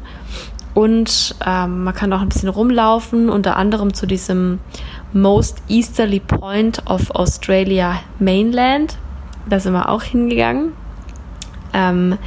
und 0.73 1.35
ähm, 1.45 1.83
man 1.83 1.93
kann 1.93 2.11
auch 2.13 2.21
ein 2.21 2.29
bisschen 2.29 2.49
rumlaufen, 2.49 3.29
unter 3.29 3.57
anderem 3.57 3.93
zu 3.93 4.07
diesem 4.07 4.59
Most 5.13 5.61
Easterly 5.69 6.19
Point 6.19 6.89
of 6.89 7.11
Australia 7.11 7.99
Mainland. 8.19 8.97
Da 9.47 9.59
sind 9.59 9.73
wir 9.73 9.89
auch 9.89 10.01
hingegangen. 10.01 10.73
Ähm, 11.73 12.17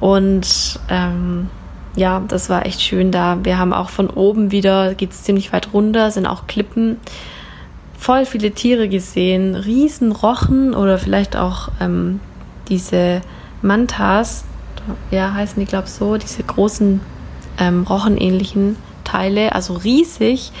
und 0.00 0.80
ähm, 0.88 1.48
ja, 1.94 2.22
das 2.26 2.50
war 2.50 2.66
echt 2.66 2.82
schön 2.82 3.12
da. 3.12 3.38
Wir 3.44 3.58
haben 3.58 3.72
auch 3.72 3.88
von 3.88 4.10
oben 4.10 4.50
wieder, 4.50 4.94
geht 4.94 5.12
es 5.12 5.22
ziemlich 5.22 5.52
weit 5.52 5.72
runter, 5.72 6.10
sind 6.10 6.26
auch 6.26 6.48
Klippen 6.48 6.98
voll 7.96 8.26
viele 8.26 8.50
Tiere 8.50 8.88
gesehen, 8.88 9.54
Riesenrochen 9.54 10.74
oder 10.74 10.98
vielleicht 10.98 11.36
auch 11.36 11.68
ähm, 11.80 12.20
diese 12.68 13.22
Mantas, 13.62 14.44
ja, 15.10 15.32
heißen 15.32 15.58
die, 15.58 15.66
glaube 15.66 15.86
ich, 15.86 15.92
so, 15.92 16.18
diese 16.18 16.42
großen 16.42 17.00
ähm, 17.58 17.82
rochenähnlichen 17.82 18.76
Teile, 19.04 19.54
also 19.54 19.74
riesig. 19.74 20.52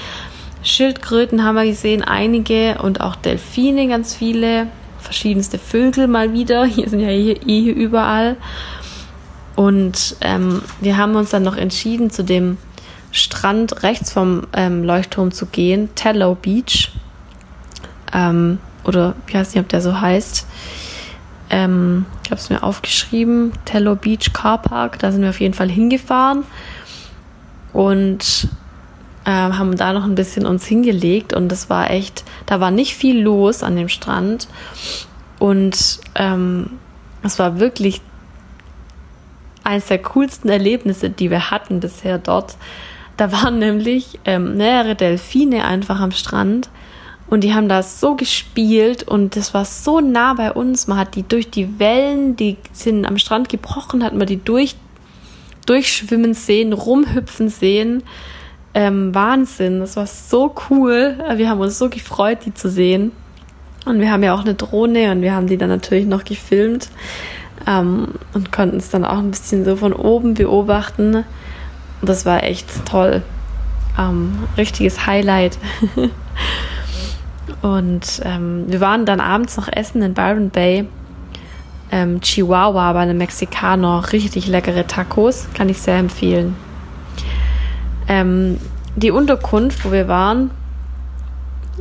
Schildkröten 0.62 1.44
haben 1.44 1.56
wir 1.56 1.66
gesehen, 1.66 2.02
einige 2.02 2.78
und 2.82 3.00
auch 3.00 3.16
Delfine, 3.16 3.88
ganz 3.88 4.14
viele, 4.14 4.68
verschiedenste 4.98 5.58
Vögel 5.58 6.06
mal 6.06 6.32
wieder. 6.32 6.64
Hier 6.66 6.88
sind 6.88 7.00
ja 7.00 7.08
hier, 7.08 7.36
hier 7.44 7.74
überall. 7.74 8.36
Und 9.56 10.16
ähm, 10.20 10.62
wir 10.80 10.96
haben 10.96 11.14
uns 11.14 11.30
dann 11.30 11.42
noch 11.42 11.56
entschieden, 11.56 12.10
zu 12.10 12.24
dem 12.24 12.56
Strand 13.12 13.84
rechts 13.84 14.12
vom 14.12 14.46
ähm, 14.54 14.82
Leuchtturm 14.82 15.30
zu 15.30 15.46
gehen, 15.46 15.90
Tallow 15.94 16.34
Beach 16.34 16.90
ähm, 18.14 18.58
oder 18.84 19.14
ich 19.26 19.34
weiß 19.34 19.54
nicht, 19.54 19.62
ob 19.62 19.68
der 19.68 19.80
so 19.80 20.00
heißt. 20.00 20.46
Ähm, 21.50 22.06
ich 22.24 22.30
habe 22.30 22.40
es 22.40 22.48
mir 22.48 22.62
aufgeschrieben, 22.62 23.52
Tello 23.64 23.96
Beach 23.96 24.32
Car 24.32 24.58
Park, 24.58 24.98
da 24.98 25.12
sind 25.12 25.22
wir 25.22 25.30
auf 25.30 25.40
jeden 25.40 25.54
Fall 25.54 25.70
hingefahren 25.70 26.44
und 27.74 28.48
äh, 29.24 29.30
haben 29.30 29.76
da 29.76 29.92
noch 29.92 30.04
ein 30.04 30.14
bisschen 30.14 30.46
uns 30.46 30.64
hingelegt 30.64 31.34
und 31.34 31.50
das 31.50 31.68
war 31.68 31.90
echt, 31.90 32.24
da 32.46 32.60
war 32.60 32.70
nicht 32.70 32.94
viel 32.94 33.20
los 33.20 33.62
an 33.62 33.76
dem 33.76 33.90
Strand 33.90 34.48
und 35.38 36.00
ähm, 36.14 36.70
es 37.22 37.38
war 37.38 37.58
wirklich 37.58 38.00
eines 39.64 39.86
der 39.86 40.00
coolsten 40.00 40.48
Erlebnisse, 40.48 41.10
die 41.10 41.30
wir 41.30 41.50
hatten 41.50 41.80
bisher 41.80 42.18
dort. 42.18 42.56
Da 43.16 43.32
waren 43.32 43.58
nämlich 43.58 44.20
ähm, 44.24 44.56
mehrere 44.56 44.94
Delfine 44.94 45.64
einfach 45.64 46.00
am 46.00 46.12
Strand 46.12 46.70
und 47.26 47.42
die 47.42 47.54
haben 47.54 47.68
das 47.68 48.00
so 48.00 48.14
gespielt 48.14 49.02
und 49.02 49.36
das 49.36 49.54
war 49.54 49.64
so 49.64 50.00
nah 50.00 50.34
bei 50.34 50.52
uns. 50.52 50.86
Man 50.86 50.98
hat 50.98 51.14
die 51.14 51.26
durch 51.26 51.50
die 51.50 51.78
Wellen, 51.78 52.36
die 52.36 52.58
sind 52.72 53.06
am 53.06 53.18
Strand 53.18 53.48
gebrochen, 53.48 54.04
hat 54.04 54.14
man 54.14 54.26
die 54.26 54.42
durch, 54.42 54.76
durchschwimmen 55.66 56.34
sehen, 56.34 56.72
rumhüpfen 56.72 57.48
sehen. 57.48 58.02
Ähm, 58.74 59.14
Wahnsinn, 59.14 59.80
das 59.80 59.96
war 59.96 60.06
so 60.06 60.54
cool. 60.68 61.16
Wir 61.36 61.48
haben 61.48 61.60
uns 61.60 61.78
so 61.78 61.88
gefreut, 61.88 62.38
die 62.44 62.54
zu 62.54 62.68
sehen. 62.68 63.12
Und 63.84 64.00
wir 64.00 64.10
haben 64.10 64.22
ja 64.22 64.34
auch 64.34 64.40
eine 64.40 64.54
Drohne 64.54 65.12
und 65.12 65.22
wir 65.22 65.34
haben 65.34 65.46
die 65.46 65.58
dann 65.58 65.68
natürlich 65.68 66.06
noch 66.06 66.24
gefilmt 66.24 66.88
ähm, 67.66 68.14
und 68.32 68.50
konnten 68.50 68.78
es 68.78 68.90
dann 68.90 69.04
auch 69.04 69.18
ein 69.18 69.30
bisschen 69.30 69.64
so 69.64 69.76
von 69.76 69.92
oben 69.92 70.34
beobachten. 70.34 71.16
Und 71.16 72.08
das 72.08 72.24
war 72.24 72.42
echt 72.42 72.68
toll. 72.86 73.22
Ähm, 73.98 74.44
richtiges 74.56 75.06
Highlight. 75.06 75.58
Und 77.62 78.20
ähm, 78.24 78.64
wir 78.66 78.80
waren 78.80 79.06
dann 79.06 79.20
abends 79.20 79.56
noch 79.56 79.68
essen 79.72 80.02
in 80.02 80.12
Byron 80.12 80.50
Bay. 80.50 80.86
Ähm, 81.94 82.20
Chihuahua 82.20 82.92
bei 82.92 82.98
einem 82.98 83.18
Mexikaner. 83.18 84.12
Richtig 84.12 84.48
leckere 84.48 84.84
Tacos. 84.84 85.46
Kann 85.54 85.68
ich 85.68 85.80
sehr 85.80 85.96
empfehlen. 85.96 86.56
Ähm, 88.08 88.58
die 88.96 89.12
Unterkunft, 89.12 89.84
wo 89.84 89.92
wir 89.92 90.08
waren, 90.08 90.50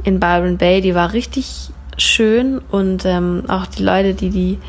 in 0.03 0.19
Byron 0.19 0.57
Bay, 0.57 0.81
die 0.81 0.93
war 0.93 1.13
richtig 1.13 1.71
schön 1.97 2.59
und 2.69 3.05
ähm, 3.05 3.45
auch 3.47 3.65
die 3.65 3.81
Leute, 3.81 4.13
die 4.13 4.29
die, 4.29 4.59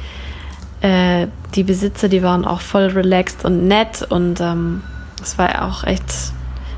äh, 0.81 1.27
die 1.55 1.63
Besitzer, 1.63 2.09
die 2.09 2.23
waren 2.23 2.47
auch 2.47 2.63
voll 2.63 2.87
relaxed 2.87 3.45
und 3.45 3.69
nett 3.69 4.07
und 4.09 4.41
ähm, 4.41 4.83
das 5.19 5.37
war 5.37 5.69
auch 5.69 5.85
echt. 5.85 6.33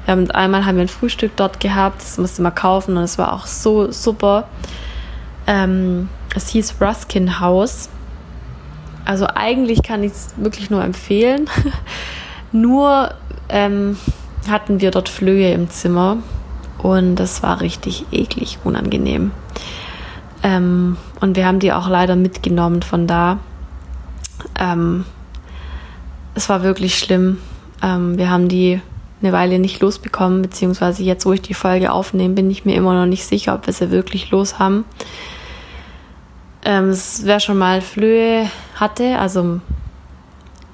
Wir 0.04 0.12
haben 0.12 0.28
einmal 0.32 0.66
haben 0.66 0.76
wir 0.76 0.82
ein 0.82 0.88
Frühstück 0.88 1.32
dort 1.36 1.60
gehabt, 1.60 2.02
das 2.02 2.18
musste 2.18 2.42
man 2.42 2.54
kaufen 2.54 2.96
und 2.96 3.04
es 3.04 3.16
war 3.16 3.32
auch 3.32 3.46
so 3.46 3.92
super. 3.92 4.48
Ähm, 5.46 6.08
es 6.34 6.48
hieß 6.48 6.80
Ruskin 6.80 7.38
House. 7.38 7.90
Also 9.06 9.26
eigentlich 9.34 9.82
kann 9.82 10.02
ich 10.02 10.12
es 10.12 10.34
wirklich 10.36 10.68
nur 10.68 10.84
empfehlen. 10.84 11.48
nur 12.52 13.14
ähm, 13.48 13.96
hatten 14.50 14.80
wir 14.80 14.90
dort 14.90 15.08
Flöhe 15.08 15.52
im 15.52 15.70
Zimmer 15.70 16.18
und 16.78 17.16
das 17.16 17.42
war 17.42 17.60
richtig 17.60 18.04
eklig 18.10 18.58
unangenehm. 18.64 19.30
Ähm, 20.42 20.96
und 21.20 21.36
wir 21.36 21.46
haben 21.46 21.60
die 21.60 21.72
auch 21.72 21.88
leider 21.88 22.16
mitgenommen 22.16 22.82
von 22.82 23.06
da. 23.06 23.38
Ähm, 24.58 25.04
es 26.34 26.48
war 26.48 26.62
wirklich 26.62 26.98
schlimm. 26.98 27.38
Ähm, 27.82 28.18
wir 28.18 28.28
haben 28.28 28.48
die 28.48 28.80
eine 29.22 29.32
Weile 29.32 29.58
nicht 29.58 29.80
losbekommen, 29.80 30.42
beziehungsweise 30.42 31.02
jetzt, 31.02 31.24
wo 31.24 31.32
ich 31.32 31.42
die 31.42 31.54
Folge 31.54 31.92
aufnehme, 31.92 32.34
bin 32.34 32.50
ich 32.50 32.64
mir 32.64 32.74
immer 32.74 32.94
noch 32.94 33.06
nicht 33.06 33.24
sicher, 33.24 33.54
ob 33.54 33.66
wir 33.66 33.72
sie 33.72 33.90
wirklich 33.90 34.30
los 34.30 34.58
haben. 34.58 34.84
Ähm, 36.68 36.98
wer 37.22 37.38
schon 37.38 37.58
mal 37.58 37.80
Flöhe 37.80 38.50
hatte, 38.74 39.20
also 39.20 39.60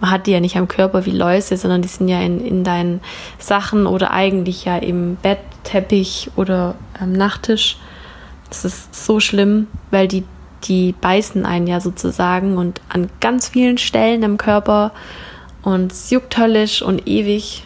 man 0.01 0.11
hat 0.11 0.27
die 0.27 0.31
ja 0.31 0.41
nicht 0.41 0.57
am 0.57 0.67
Körper 0.67 1.05
wie 1.05 1.11
Läuse, 1.11 1.59
sondern 1.59 1.83
die 1.83 1.89
sind 1.89 2.09
ja 2.09 2.19
in, 2.23 2.41
in 2.41 2.65
deinen 2.65 3.03
Sachen 3.39 3.87
oder 3.87 4.11
eigentlich 4.11 4.65
ja 4.65 4.79
im 4.79 5.17
Bett, 5.17 5.41
Teppich 5.65 6.31
oder 6.35 6.77
am 6.99 7.13
Nachttisch. 7.13 7.77
Das 8.49 8.65
ist 8.65 9.05
so 9.05 9.21
schlimm, 9.21 9.67
weil 9.91 10.09
die, 10.09 10.25
die 10.65 10.95
beißen 10.99 11.45
einen 11.45 11.67
ja 11.67 11.79
sozusagen 11.79 12.57
und 12.57 12.81
an 12.89 13.11
ganz 13.21 13.49
vielen 13.49 13.77
Stellen 13.77 14.23
im 14.23 14.39
Körper 14.39 14.93
und 15.61 15.93
es 15.93 16.09
juckt 16.09 16.39
höllisch 16.39 16.81
und 16.81 17.07
ewig. 17.07 17.65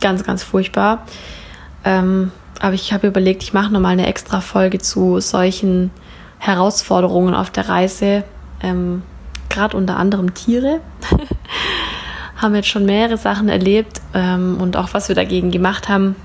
Ganz, 0.00 0.24
ganz 0.24 0.42
furchtbar. 0.42 1.06
Ähm, 1.84 2.32
aber 2.60 2.72
ich 2.72 2.94
habe 2.94 3.08
überlegt, 3.08 3.42
ich 3.42 3.52
mache 3.52 3.70
nochmal 3.70 3.92
eine 3.92 4.06
extra 4.06 4.40
Folge 4.40 4.78
zu 4.78 5.20
solchen 5.20 5.90
Herausforderungen 6.40 7.34
auf 7.34 7.50
der 7.50 7.68
Reise. 7.68 8.24
Ähm, 8.62 9.02
gerade 9.48 9.76
unter 9.76 9.96
anderem 9.96 10.34
Tiere. 10.34 10.80
haben 12.40 12.54
jetzt 12.54 12.68
schon 12.68 12.86
mehrere 12.86 13.18
Sachen 13.18 13.48
erlebt 13.48 14.00
ähm, 14.14 14.56
und 14.60 14.76
auch 14.76 14.88
was 14.92 15.08
wir 15.08 15.14
dagegen 15.14 15.50
gemacht 15.50 15.88
haben, 15.88 16.16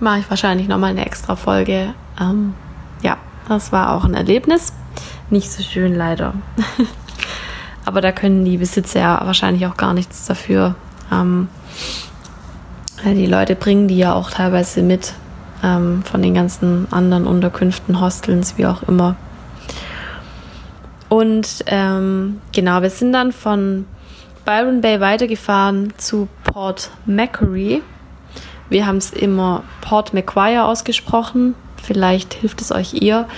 mache 0.00 0.20
ich 0.20 0.30
wahrscheinlich 0.30 0.68
nochmal 0.68 0.90
eine 0.90 1.06
extra 1.06 1.34
Folge. 1.34 1.94
Ähm, 2.20 2.54
ja, 3.02 3.16
das 3.48 3.72
war 3.72 3.94
auch 3.94 4.04
ein 4.04 4.14
Erlebnis. 4.14 4.72
Nicht 5.30 5.50
so 5.50 5.62
schön 5.62 5.94
leider. 5.94 6.34
Aber 7.86 8.00
da 8.00 8.12
können 8.12 8.44
die 8.44 8.58
Besitzer 8.58 9.00
ja 9.00 9.20
wahrscheinlich 9.24 9.66
auch 9.66 9.76
gar 9.76 9.94
nichts 9.94 10.26
dafür. 10.26 10.74
Ähm, 11.10 11.48
die 13.04 13.26
Leute 13.26 13.54
bringen 13.54 13.88
die 13.88 13.98
ja 13.98 14.12
auch 14.14 14.30
teilweise 14.30 14.82
mit 14.82 15.14
ähm, 15.62 16.02
von 16.02 16.20
den 16.20 16.34
ganzen 16.34 16.88
anderen 16.90 17.26
Unterkünften, 17.26 18.00
Hostels, 18.00 18.58
wie 18.58 18.66
auch 18.66 18.82
immer. 18.82 19.16
Und 21.08 21.64
ähm, 21.66 22.40
genau, 22.52 22.82
wir 22.82 22.90
sind 22.90 23.12
dann 23.12 23.32
von 23.32 23.86
Byron 24.44 24.80
Bay 24.80 25.00
weitergefahren 25.00 25.92
zu 25.96 26.28
Port 26.44 26.90
Macquarie. 27.04 27.82
Wir 28.68 28.86
haben 28.86 28.96
es 28.96 29.12
immer 29.12 29.62
Port 29.80 30.14
Macquarie 30.14 30.58
ausgesprochen. 30.58 31.54
Vielleicht 31.82 32.34
hilft 32.34 32.60
es 32.60 32.72
euch 32.72 32.94
eher, 33.00 33.28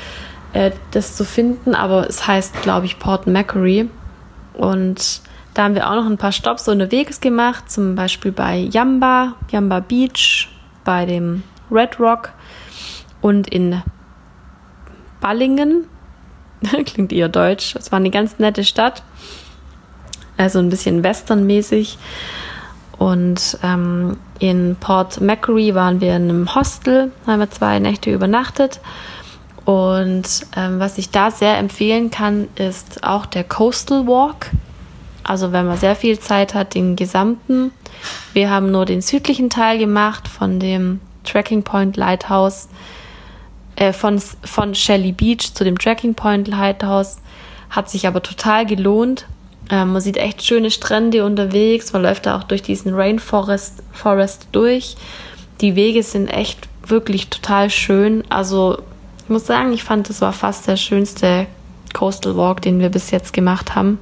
äh, 0.52 0.70
das 0.90 1.16
zu 1.16 1.24
finden, 1.24 1.74
aber 1.74 2.08
es 2.08 2.26
heißt, 2.26 2.62
glaube 2.62 2.86
ich, 2.86 2.98
Port 2.98 3.26
Macquarie. 3.26 3.90
Und 4.54 5.20
da 5.54 5.64
haben 5.64 5.74
wir 5.74 5.90
auch 5.90 5.96
noch 5.96 6.06
ein 6.06 6.18
paar 6.18 6.32
Stops 6.32 6.68
unterwegs 6.68 7.20
gemacht, 7.20 7.70
zum 7.70 7.94
Beispiel 7.94 8.32
bei 8.32 8.58
Yamba, 8.58 9.34
Yamba 9.50 9.80
Beach, 9.80 10.48
bei 10.84 11.04
dem 11.04 11.42
Red 11.70 12.00
Rock 12.00 12.30
und 13.20 13.48
in 13.48 13.82
Ballingen, 15.20 15.86
Klingt 16.86 17.12
eher 17.12 17.28
deutsch. 17.28 17.74
Es 17.76 17.92
war 17.92 17.98
eine 17.98 18.10
ganz 18.10 18.38
nette 18.38 18.64
Stadt. 18.64 19.02
Also 20.36 20.58
ein 20.58 20.70
bisschen 20.70 21.02
westernmäßig. 21.02 21.98
Und 22.98 23.58
ähm, 23.62 24.16
in 24.40 24.76
Port 24.78 25.20
Macquarie 25.20 25.74
waren 25.74 26.00
wir 26.00 26.16
in 26.16 26.24
einem 26.24 26.54
Hostel, 26.54 27.12
haben 27.26 27.40
wir 27.40 27.50
zwei 27.50 27.78
Nächte 27.78 28.12
übernachtet. 28.12 28.80
Und 29.64 30.46
ähm, 30.56 30.80
was 30.80 30.98
ich 30.98 31.10
da 31.10 31.30
sehr 31.30 31.58
empfehlen 31.58 32.10
kann, 32.10 32.48
ist 32.56 33.04
auch 33.04 33.26
der 33.26 33.44
Coastal 33.44 34.06
Walk. 34.06 34.50
Also 35.22 35.52
wenn 35.52 35.66
man 35.66 35.76
sehr 35.76 35.94
viel 35.94 36.18
Zeit 36.18 36.54
hat, 36.54 36.74
den 36.74 36.96
gesamten. 36.96 37.70
Wir 38.32 38.50
haben 38.50 38.70
nur 38.70 38.86
den 38.86 39.02
südlichen 39.02 39.50
Teil 39.50 39.78
gemacht 39.78 40.26
von 40.26 40.58
dem 40.58 41.00
Tracking 41.24 41.62
Point 41.62 41.96
Lighthouse 41.96 42.68
äh, 43.78 43.92
von, 43.92 44.20
von 44.42 44.74
Shelly 44.74 45.12
Beach 45.12 45.54
zu 45.54 45.62
dem 45.62 45.78
Tracking 45.78 46.14
Point 46.14 46.48
Lighthouse. 46.48 47.18
Hat 47.70 47.88
sich 47.88 48.06
aber 48.06 48.22
total 48.22 48.66
gelohnt. 48.66 49.26
Ähm, 49.70 49.92
man 49.92 50.02
sieht 50.02 50.16
echt 50.16 50.42
schöne 50.42 50.70
Strände 50.70 51.24
unterwegs. 51.24 51.92
Man 51.92 52.02
läuft 52.02 52.26
da 52.26 52.36
auch 52.36 52.44
durch 52.44 52.62
diesen 52.62 52.94
Rainforest 52.94 53.82
Forest 53.92 54.48
durch. 54.52 54.96
Die 55.60 55.76
Wege 55.76 56.02
sind 56.02 56.28
echt 56.28 56.68
wirklich 56.86 57.28
total 57.28 57.70
schön. 57.70 58.24
Also 58.30 58.78
ich 59.22 59.28
muss 59.28 59.46
sagen, 59.46 59.72
ich 59.72 59.84
fand, 59.84 60.08
das 60.08 60.20
war 60.22 60.32
fast 60.32 60.66
der 60.66 60.76
schönste 60.76 61.46
Coastal 61.92 62.36
Walk, 62.36 62.62
den 62.62 62.80
wir 62.80 62.88
bis 62.88 63.10
jetzt 63.12 63.32
gemacht 63.32 63.76
haben. 63.76 64.00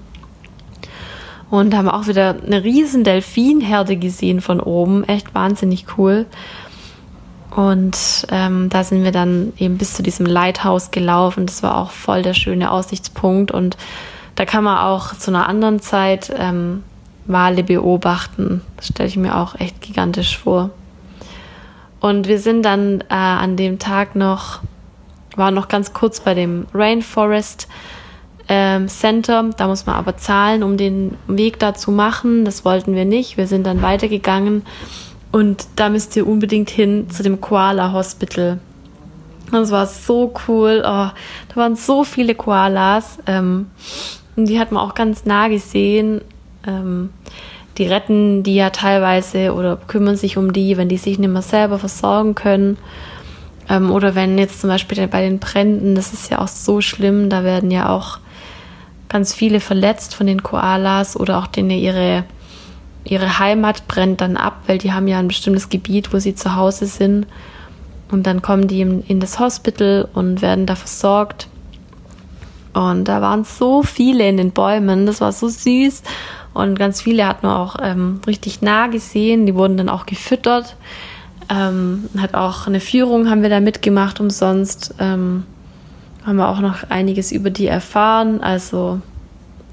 Und 1.51 1.75
haben 1.77 1.89
auch 1.89 2.07
wieder 2.07 2.37
eine 2.45 2.65
riesen 2.65 3.05
Delfinherde 3.05 3.97
gesehen 3.97 4.41
von 4.41 4.59
oben. 4.59 5.05
Echt 5.05 5.35
wahnsinnig 5.35 5.85
cool. 5.99 6.27
Und 7.51 8.27
ähm, 8.31 8.69
da 8.69 8.85
sind 8.85 9.05
wir 9.05 9.13
dann 9.13 9.53
eben 9.57 9.79
bis 9.79 9.95
zu 9.95 10.03
diesem 10.03 10.27
Lighthouse 10.27 10.91
gelaufen. 10.91 11.47
Das 11.47 11.63
war 11.63 11.77
auch 11.77 11.91
voll 11.91 12.23
der 12.23 12.35
schöne 12.35 12.71
Aussichtspunkt. 12.71 13.51
Und 13.51 13.77
da 14.35 14.45
kann 14.45 14.65
man 14.65 14.79
auch 14.79 15.15
zu 15.15 15.31
einer 15.31 15.49
anderen 15.49 15.81
Zeit 15.81 16.33
ähm, 16.37 16.83
Wale 17.27 17.63
beobachten. 17.63 18.63
Das 18.77 18.89
stelle 18.89 19.09
ich 19.09 19.17
mir 19.17 19.37
auch 19.37 19.55
echt 19.59 19.81
gigantisch 19.81 20.39
vor. 20.39 20.71
Und 22.01 22.29
wir 22.29 22.39
sind 22.39 22.63
dann 22.63 23.01
äh, 23.03 23.15
an 23.15 23.57
dem 23.57 23.79
Tag 23.79 24.15
noch, 24.17 24.61
waren 25.35 25.55
noch 25.55 25.69
ganz 25.69 25.93
kurz 25.93 26.21
bei 26.21 26.35
dem 26.35 26.67
Rainforest 26.75 27.69
ähm, 28.49 28.89
Center. 28.89 29.51
Da 29.57 29.67
muss 29.67 29.87
man 29.87 29.97
aber 29.97 30.17
zahlen, 30.17 30.63
um 30.63 30.77
den 30.77 31.17
Weg 31.27 31.59
da 31.59 31.75
zu 31.75 31.91
machen. 31.91 32.45
Das 32.45 32.65
wollten 32.65 32.95
wir 32.95 33.05
nicht. 33.05 33.37
Wir 33.37 33.47
sind 33.47 33.67
dann 33.67 33.83
weitergegangen 33.83 34.63
und 35.37 35.67
da 35.77 35.91
müsst 35.91 36.17
ihr 36.17 36.27
unbedingt 36.27 36.71
hin 36.71 37.11
zu 37.11 37.23
dem 37.23 37.43
Koala 37.43 37.93
Hospital. 37.93 38.59
Das 39.53 39.71
war 39.71 39.85
so 39.85 40.33
cool. 40.49 40.79
Oh, 40.83 41.11
da 41.11 41.57
waren 41.57 41.77
so 41.77 42.05
viele 42.05 42.35
Koalas. 42.35 43.19
Ähm, 43.27 43.67
und 44.35 44.49
die 44.49 44.59
hat 44.59 44.73
man 44.73 44.83
auch 44.83 44.95
ganz 44.95 45.27
nah 45.27 45.49
gesehen. 45.49 46.23
Ähm, 46.67 47.11
die 47.77 47.85
retten 47.85 48.45
die 48.45 48.55
ja 48.55 48.71
teilweise 48.71 49.53
oder 49.53 49.77
kümmern 49.77 50.17
sich 50.17 50.39
um 50.39 50.55
die, 50.55 50.79
wenn 50.79 50.89
die 50.89 50.97
sich 50.97 51.19
nicht 51.19 51.31
mehr 51.31 51.43
selber 51.43 51.79
versorgen 51.79 52.35
können. 52.35 52.79
Ähm, 53.69 53.91
oder 53.91 54.15
wenn 54.15 54.39
jetzt 54.39 54.63
zum 54.63 54.71
Beispiel 54.71 55.07
bei 55.07 55.21
den 55.21 55.39
Bränden, 55.39 55.95
das 55.95 56.15
ist 56.15 56.31
ja 56.31 56.39
auch 56.39 56.49
so 56.49 56.81
schlimm, 56.81 57.29
da 57.29 57.45
werden 57.45 57.71
ja 57.71 57.91
auch 57.91 58.21
ganz 59.11 59.35
viele 59.35 59.61
verletzt 59.61 60.15
von 60.15 60.27
den 60.27 60.43
Koalas 60.43 61.15
oder 61.15 61.37
auch 61.37 61.47
denen 61.47 61.73
ihre 61.73 62.25
ihre 63.07 63.39
Heimat 63.39 63.87
brennt 63.89 64.21
dann 64.21 64.37
ab, 64.37 64.61
weil 64.67 64.79
die 64.79 64.93
haben 64.93 65.09
ja 65.09 65.19
ein 65.19 65.29
bestimmtes 65.29 65.69
Gebiet, 65.69 66.13
wo 66.13 66.19
sie 66.19 66.35
zu 66.35 66.57
Hause 66.57 66.87
sind. 66.87 67.27
Und 68.11 68.27
dann 68.27 68.43
kommen 68.43 68.69
die 68.69 68.81
in, 68.81 69.21
das 69.21 69.41
Hospital 69.41 70.09
und 70.13 70.43
werden 70.43 70.67
da 70.67 70.77
versorgt. 70.77 71.49
Und 72.73 73.05
da 73.05 73.21
waren 73.21 73.45
so 73.45 73.83
viele 73.83 74.29
in 74.29 74.37
den 74.37 74.53
Bäumen, 74.53 75.07
das 75.07 75.21
war 75.21 75.33
so 75.33 75.49
süß. 75.49 76.03
Und 76.55 76.79
ganz 76.79 77.03
viele 77.03 77.27
hat 77.27 77.43
man 77.43 77.53
auch 77.57 77.77
ähm, 77.83 78.21
richtig 78.27 78.63
nah 78.63 78.87
gesehen. 78.87 79.47
Die 79.47 79.55
wurden 79.55 79.77
dann 79.77 79.89
auch 79.89 80.07
gefüttert. 80.07 80.77
Ähm, 81.49 82.09
hat 82.19 82.35
auch 82.35 82.67
eine 82.67 82.81
Führung 82.81 83.31
haben 83.31 83.43
wir 83.43 83.51
da 83.51 83.61
mitgemacht 83.61 84.21
umsonst. 84.21 84.95
Ähm, 84.99 85.45
haben 86.25 86.37
wir 86.37 86.49
auch 86.49 86.61
noch 86.61 86.89
einiges 86.89 87.31
über 87.31 87.51
die 87.51 87.67
erfahren. 87.67 88.41
Also 88.41 89.01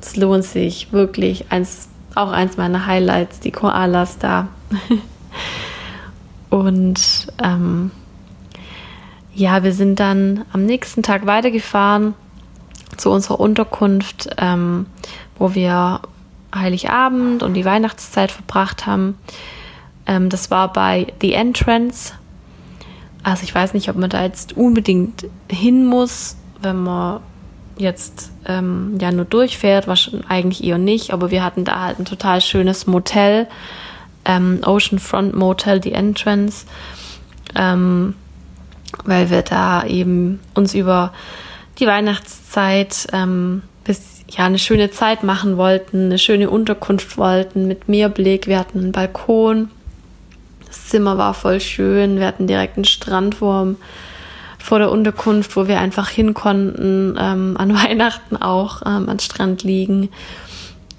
es 0.02 0.16
lohnt 0.18 0.44
sich 0.44 0.92
wirklich. 0.92 1.46
Eins 1.50 1.88
auch 2.16 2.32
eins 2.32 2.58
meiner 2.58 2.86
Highlights, 2.86 3.40
die 3.40 3.52
Koalas 3.52 4.18
da. 4.20 4.48
Und 6.50 7.28
ähm, 7.42 7.92
ja, 9.34 9.64
wir 9.64 9.74
sind 9.74 10.00
dann 10.00 10.46
am 10.54 10.66
nächsten 10.66 11.02
Tag 11.02 11.26
weitergefahren 11.26 12.14
zu 12.98 13.10
unserer 13.10 13.40
Unterkunft, 13.40 14.30
ähm, 14.38 14.86
wo 15.38 15.56
wir 15.56 16.02
Heiligabend 16.56 17.42
und 17.42 17.56
die 17.56 17.66
Weihnachtszeit 17.66 18.32
verbracht 18.32 18.86
haben. 18.86 19.18
Ähm, 20.06 20.30
das 20.30 20.52
war 20.52 20.72
bei 20.72 21.08
The 21.22 21.34
Entrance. 21.34 22.14
Also 23.24 23.44
ich 23.44 23.56
weiß 23.56 23.74
nicht, 23.74 23.90
ob 23.90 23.96
man 23.96 24.10
da 24.10 24.22
jetzt 24.24 24.56
unbedingt 24.56 25.26
hin 25.50 25.86
muss, 25.86 26.36
wenn 26.62 26.84
man 26.84 27.22
jetzt 27.78 28.32
ähm, 28.46 28.98
ja 29.00 29.12
nur 29.12 29.26
durchfährt, 29.26 29.88
was 29.88 30.12
eigentlich 30.28 30.64
eher 30.64 30.78
nicht, 30.78 31.12
aber 31.12 31.32
wir 31.32 31.44
hatten 31.44 31.66
da 31.66 31.82
halt 31.82 32.00
ein 32.00 32.06
total 32.06 32.42
schönes 32.42 32.88
Motel 32.88 33.48
ähm, 34.26 34.62
Oceanfront 34.66 35.36
Motel, 35.36 35.80
die 35.80 35.94
Entrance, 35.94 36.66
ähm, 37.56 38.16
weil 39.06 39.30
wir 39.30 39.42
da 39.42 39.86
eben 39.86 40.40
uns 40.54 40.74
über 40.74 41.14
die 41.80 41.88
Weihnachtszeit 41.88 43.08
ähm, 43.14 43.64
bis 43.84 44.24
ja 44.30 44.46
eine 44.46 44.60
schöne 44.60 44.92
Zeit 44.92 45.24
machen 45.24 45.58
wollten, 45.58 46.06
eine 46.06 46.20
schöne 46.20 46.50
Unterkunft 46.50 47.18
wollten 47.18 47.68
mit 47.68 47.90
Meerblick. 47.90 48.48
Wir 48.48 48.60
hatten 48.60 48.80
einen 48.80 48.92
Balkon, 48.92 49.70
das 50.68 50.88
Zimmer 50.88 51.18
war 51.18 51.34
voll 51.34 51.60
schön, 51.60 52.20
wir 52.20 52.28
hatten 52.28 52.48
direkt 52.48 52.78
einen 52.78 52.86
Strand 52.86 53.36
vor, 53.36 53.76
vor 54.64 54.80
der 54.80 54.92
Unterkunft, 54.92 55.58
wo 55.58 55.68
wir 55.68 55.82
einfach 55.82 56.08
hin 56.08 56.34
konnten, 56.34 57.18
ähm, 57.20 57.58
an 57.58 57.74
Weihnachten 57.84 58.38
auch 58.38 58.82
ähm, 58.86 59.10
am 59.10 59.20
Strand 59.20 59.64
liegen. 59.64 60.08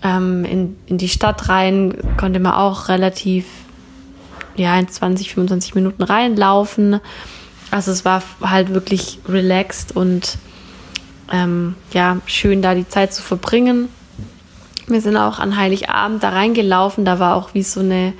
Ähm, 0.02 0.44
in, 0.44 0.76
in 0.84 0.98
die 0.98 1.08
Stadt 1.08 1.48
rein 1.48 1.96
konnte 2.18 2.40
man 2.40 2.52
auch 2.52 2.88
relativ 2.88 3.46
ja, 4.54 4.78
in 4.78 4.86
20, 4.86 5.32
25 5.32 5.74
Minuten 5.76 6.02
reinlaufen. 6.02 7.00
Also 7.70 7.90
es 7.90 8.04
war 8.04 8.22
halt 8.42 8.74
wirklich 8.74 9.18
relaxed 9.26 9.96
und 9.96 10.36
ähm, 11.32 11.74
ja, 11.94 12.18
schön 12.26 12.60
da 12.60 12.74
die 12.74 12.86
Zeit 12.86 13.14
zu 13.14 13.22
verbringen. 13.22 13.88
Wir 14.88 15.00
sind 15.00 15.16
auch 15.16 15.38
an 15.38 15.56
Heiligabend 15.56 16.22
da 16.22 16.28
reingelaufen. 16.28 17.06
Da 17.06 17.18
war 17.18 17.34
auch 17.34 17.54
wie 17.54 17.62
so 17.62 17.80
eine 17.80 18.12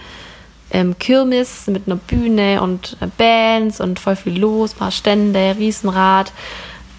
ähm, 0.74 0.98
Kirmes 0.98 1.66
mit 1.66 1.87
einer 1.87 1.96
Bühne 1.96 2.60
und 2.60 2.98
äh, 3.00 3.06
Bands 3.16 3.80
und 3.80 3.98
voll 3.98 4.16
viel 4.16 4.38
los, 4.38 4.74
paar 4.74 4.90
Stände, 4.90 5.56
Riesenrad. 5.58 6.32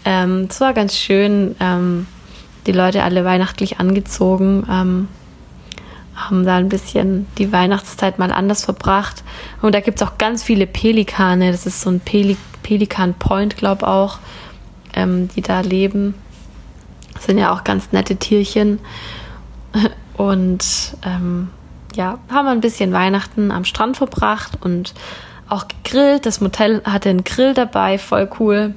Ähm, 0.06 0.48
es 0.50 0.60
war 0.60 0.74
ganz 0.74 0.98
schön. 0.98 1.56
Ähm, 1.60 2.08
die 2.66 2.72
Leute 2.72 3.04
alle 3.04 3.24
weihnachtlich 3.24 3.80
angezogen, 3.80 4.66
ähm, 4.68 5.08
haben 6.16 6.46
da 6.46 6.56
ein 6.56 6.70
bisschen 6.70 7.28
die 7.38 7.52
Weihnachtszeit 7.52 8.18
mal 8.18 8.32
anders 8.32 8.66
verbracht. 8.66 9.24
Und 9.62 9.76
da 9.76 9.82
gibt 9.82 10.02
es 10.02 10.08
auch 10.08 10.18
ganz 10.18 10.42
viele 10.42 10.66
Pelikane. 10.66 11.52
Das 11.52 11.68
ist 11.68 11.82
so 11.82 11.92
ein 11.92 12.00
Peli 12.00 12.38
Pelikan 12.64 13.14
Point, 13.14 13.58
glaube 13.58 13.82
ich 13.82 13.88
auch 13.88 14.18
ähm, 14.96 15.28
die 15.36 15.42
da 15.42 15.62
leben. 15.62 16.16
Das 17.14 17.26
sind 17.26 17.38
ja 17.38 17.54
auch 17.54 17.64
ganz 17.64 17.92
nette 17.92 18.16
Tierchen. 18.16 18.80
Und 20.18 20.96
ähm, 21.06 21.50
ja, 21.96 22.20
haben 22.30 22.46
wir 22.46 22.52
ein 22.52 22.62
bisschen 22.62 22.92
Weihnachten 22.92 23.52
am 23.52 23.66
Strand 23.66 23.98
verbracht 23.98 24.58
und 24.62 24.94
auch 25.48 25.66
gegrillt. 25.68 26.26
Das 26.26 26.42
Motel 26.42 26.82
hatte 26.86 27.10
einen 27.10 27.24
Grill 27.24 27.54
dabei, 27.54 27.98
voll 27.98 28.30
cool. 28.40 28.74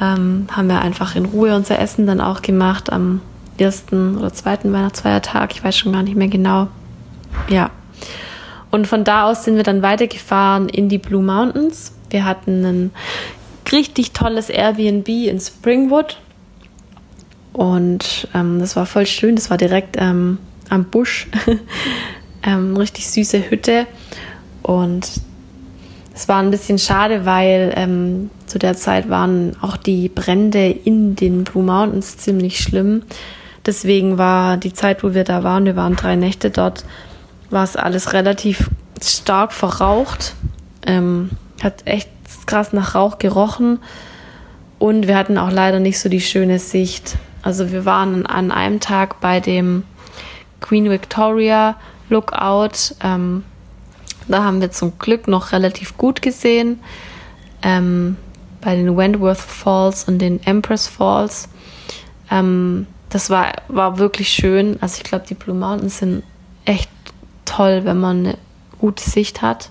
Ähm, 0.00 0.46
haben 0.50 0.68
wir 0.68 0.80
einfach 0.80 1.16
in 1.16 1.26
Ruhe 1.26 1.54
unser 1.54 1.78
Essen 1.78 2.06
dann 2.06 2.20
auch 2.20 2.42
gemacht 2.42 2.92
am 2.92 3.20
ersten 3.58 4.16
oder 4.16 4.32
zweiten 4.32 4.72
Weihnachtsfeiertag. 4.72 5.52
Ich 5.52 5.62
weiß 5.62 5.76
schon 5.76 5.92
gar 5.92 6.02
nicht 6.02 6.16
mehr 6.16 6.28
genau. 6.28 6.68
Ja. 7.48 7.70
Und 8.70 8.86
von 8.86 9.04
da 9.04 9.24
aus 9.24 9.44
sind 9.44 9.56
wir 9.56 9.64
dann 9.64 9.82
weitergefahren 9.82 10.68
in 10.68 10.88
die 10.88 10.98
Blue 10.98 11.22
Mountains. 11.22 11.92
Wir 12.08 12.24
hatten 12.24 12.64
einen 12.64 12.90
richtig 13.70 14.12
tolles 14.12 14.48
Airbnb 14.48 15.08
in 15.08 15.38
Springwood. 15.38 16.18
Und 17.52 18.28
ähm, 18.34 18.60
das 18.60 18.76
war 18.76 18.86
voll 18.86 19.06
schön. 19.06 19.36
Das 19.36 19.50
war 19.50 19.58
direkt 19.58 19.96
ähm, 19.98 20.38
am 20.70 20.84
Busch. 20.84 21.28
ähm, 22.42 22.76
richtig 22.76 23.08
süße 23.08 23.50
Hütte. 23.50 23.86
Und 24.62 25.08
es 26.14 26.28
war 26.28 26.40
ein 26.40 26.50
bisschen 26.50 26.78
schade, 26.78 27.24
weil 27.24 27.72
ähm, 27.76 28.30
zu 28.46 28.58
der 28.58 28.76
Zeit 28.76 29.08
waren 29.08 29.56
auch 29.60 29.76
die 29.76 30.08
Brände 30.08 30.68
in 30.68 31.16
den 31.16 31.44
Blue 31.44 31.64
Mountains 31.64 32.18
ziemlich 32.18 32.58
schlimm. 32.58 33.02
Deswegen 33.64 34.18
war 34.18 34.56
die 34.56 34.72
Zeit, 34.72 35.02
wo 35.04 35.14
wir 35.14 35.24
da 35.24 35.44
waren, 35.44 35.64
wir 35.64 35.76
waren 35.76 35.96
drei 35.96 36.16
Nächte 36.16 36.50
dort, 36.50 36.84
war 37.50 37.64
es 37.64 37.76
alles 37.76 38.12
relativ 38.12 38.70
stark 39.02 39.52
verraucht. 39.52 40.34
Ähm, 40.86 41.30
hat 41.62 41.86
echt 41.86 42.10
krass 42.46 42.72
nach 42.72 42.94
Rauch 42.94 43.18
gerochen 43.18 43.78
und 44.78 45.06
wir 45.06 45.16
hatten 45.16 45.38
auch 45.38 45.50
leider 45.50 45.78
nicht 45.78 46.00
so 46.00 46.08
die 46.08 46.20
schöne 46.20 46.58
Sicht. 46.58 47.16
Also 47.42 47.70
wir 47.70 47.84
waren 47.84 48.26
an 48.26 48.50
einem 48.50 48.80
Tag 48.80 49.20
bei 49.20 49.38
dem 49.38 49.84
Queen 50.60 50.90
Victoria 50.90 51.76
Lookout. 52.12 52.94
Ähm, 53.02 53.44
da 54.28 54.44
haben 54.44 54.60
wir 54.60 54.70
zum 54.70 54.98
Glück 54.98 55.26
noch 55.28 55.52
relativ 55.52 55.96
gut 55.96 56.22
gesehen. 56.22 56.80
Ähm, 57.62 58.16
bei 58.60 58.76
den 58.76 58.96
Wentworth 58.96 59.38
Falls 59.38 60.04
und 60.04 60.18
den 60.18 60.42
Empress 60.44 60.86
Falls. 60.86 61.48
Ähm, 62.30 62.86
das 63.10 63.28
war, 63.28 63.52
war 63.68 63.98
wirklich 63.98 64.28
schön. 64.28 64.78
Also 64.80 64.98
ich 64.98 65.04
glaube, 65.04 65.26
die 65.28 65.34
Blue 65.34 65.56
Mountains 65.56 65.98
sind 65.98 66.22
echt 66.64 66.90
toll, 67.44 67.82
wenn 67.84 68.00
man 68.00 68.18
eine 68.20 68.38
gute 68.78 69.08
Sicht 69.08 69.42
hat. 69.42 69.70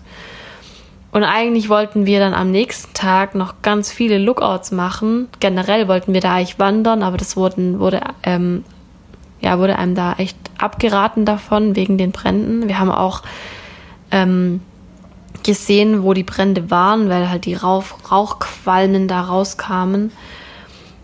Und 1.12 1.24
eigentlich 1.24 1.68
wollten 1.68 2.06
wir 2.06 2.20
dann 2.20 2.34
am 2.34 2.52
nächsten 2.52 2.94
Tag 2.94 3.36
noch 3.36 3.62
ganz 3.62 3.92
viele 3.92 4.18
Lookouts 4.18 4.72
machen. 4.72 5.28
Generell 5.40 5.88
wollten 5.88 6.14
wir 6.14 6.22
da 6.22 6.36
eigentlich 6.36 6.60
wandern, 6.60 7.04
aber 7.04 7.18
das 7.18 7.36
wurden, 7.36 7.80
wurde, 7.80 8.02
ähm, 8.24 8.64
ja, 9.42 9.60
wurde 9.60 9.78
einem 9.78 9.96
da 9.96 10.14
echt 10.14 10.38
abgeraten 10.58 11.26
davon 11.26 11.76
wegen 11.76 11.98
den 11.98 12.12
Bränden. 12.12 12.68
Wir 12.68 12.80
haben 12.80 12.92
auch 12.92 13.22
ähm, 14.12 14.62
gesehen, 15.44 16.04
wo 16.04 16.14
die 16.14 16.24
Brände 16.24 16.70
waren, 16.70 17.10
weil 17.10 17.30
halt 17.30 17.46
die 17.46 17.56
Rauch, 17.56 17.84
Rauchqualmen 18.12 19.08
da 19.08 19.22
rauskamen. 19.22 20.12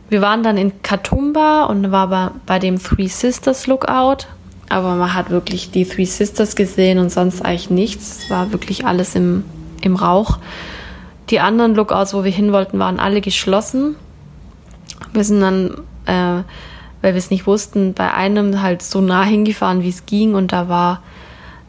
Wir 0.09 0.21
waren 0.21 0.43
dann 0.43 0.57
in 0.57 0.81
Katumba 0.83 1.65
und 1.65 1.91
war 1.91 2.07
bei, 2.07 2.29
bei 2.45 2.59
dem 2.59 2.81
Three 2.81 3.07
Sisters 3.07 3.67
Lookout. 3.67 4.27
Aber 4.69 4.95
man 4.95 5.13
hat 5.13 5.29
wirklich 5.29 5.71
die 5.71 5.85
Three 5.85 6.05
Sisters 6.05 6.55
gesehen 6.55 6.99
und 6.99 7.09
sonst 7.09 7.43
eigentlich 7.43 7.69
nichts. 7.69 8.23
Es 8.23 8.29
war 8.29 8.51
wirklich 8.51 8.85
alles 8.85 9.15
im 9.15 9.43
im 9.81 9.95
Rauch. 9.95 10.37
Die 11.29 11.39
anderen 11.39 11.75
Lookouts, 11.75 12.13
wo 12.13 12.23
wir 12.23 12.31
hin 12.31 12.53
wollten, 12.53 12.79
waren 12.79 12.99
alle 12.99 13.21
geschlossen. 13.21 13.95
Wir 15.13 15.23
sind 15.23 15.41
dann, 15.41 15.81
äh, 16.05 16.43
weil 17.01 17.13
wir 17.13 17.19
es 17.19 17.29
nicht 17.29 17.47
wussten, 17.47 17.93
bei 17.93 18.13
einem 18.13 18.61
halt 18.61 18.81
so 18.81 19.01
nah 19.01 19.23
hingefahren, 19.23 19.83
wie 19.83 19.89
es 19.89 20.05
ging. 20.05 20.35
Und 20.35 20.51
da 20.51 20.69
war, 20.69 21.01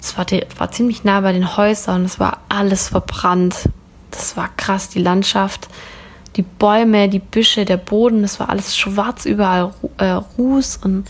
es 0.00 0.16
war, 0.16 0.26
war 0.58 0.70
ziemlich 0.70 1.04
nah 1.04 1.20
bei 1.20 1.32
den 1.32 1.56
Häusern. 1.56 2.04
Es 2.04 2.18
war 2.18 2.38
alles 2.48 2.88
verbrannt. 2.88 3.68
Das 4.10 4.36
war 4.36 4.48
krass, 4.56 4.88
die 4.88 5.02
Landschaft. 5.02 5.68
Die 6.36 6.42
Bäume, 6.42 7.08
die 7.08 7.18
Büsche, 7.18 7.64
der 7.64 7.78
Boden, 7.78 8.22
das 8.22 8.38
war 8.38 8.48
alles 8.48 8.76
schwarz, 8.76 9.24
überall 9.24 9.72
äh, 9.96 10.20
Ruß 10.38 10.80
und 10.84 11.04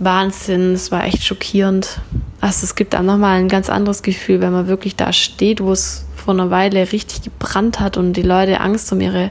Wahnsinn. 0.00 0.72
Es 0.72 0.90
war 0.90 1.04
echt 1.04 1.22
schockierend. 1.22 2.00
Also 2.40 2.64
es 2.64 2.74
gibt 2.74 2.94
dann 2.94 3.06
nochmal 3.06 3.38
ein 3.38 3.48
ganz 3.48 3.70
anderes 3.70 4.02
Gefühl, 4.02 4.40
wenn 4.40 4.52
man 4.52 4.66
wirklich 4.66 4.96
da 4.96 5.12
steht, 5.12 5.62
wo 5.62 5.72
es 5.72 6.04
vor 6.16 6.34
einer 6.34 6.50
Weile 6.50 6.92
richtig 6.92 7.22
gebrannt 7.22 7.80
hat 7.80 7.96
und 7.96 8.14
die 8.14 8.22
Leute 8.22 8.60
Angst 8.60 8.92
um 8.92 9.00
ihre 9.00 9.30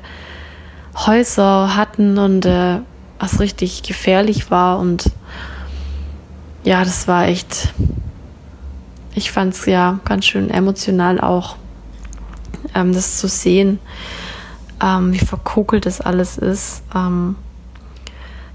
Häuser 0.95 1.75
hatten 1.75 2.17
und 2.17 2.45
äh, 2.45 2.79
was 3.19 3.39
richtig 3.39 3.83
gefährlich 3.83 4.49
war. 4.49 4.79
Und 4.79 5.11
ja, 6.63 6.83
das 6.83 7.07
war 7.07 7.27
echt, 7.27 7.73
ich 9.13 9.31
fand 9.31 9.53
es 9.53 9.65
ja 9.65 9.99
ganz 10.05 10.25
schön 10.25 10.49
emotional 10.49 11.19
auch, 11.19 11.55
ähm, 12.73 12.93
das 12.93 13.17
zu 13.17 13.27
sehen, 13.27 13.79
ähm, 14.81 15.13
wie 15.13 15.19
verkokelt 15.19 15.85
das 15.85 16.01
alles 16.01 16.37
ist. 16.37 16.81
Ähm, 16.95 17.35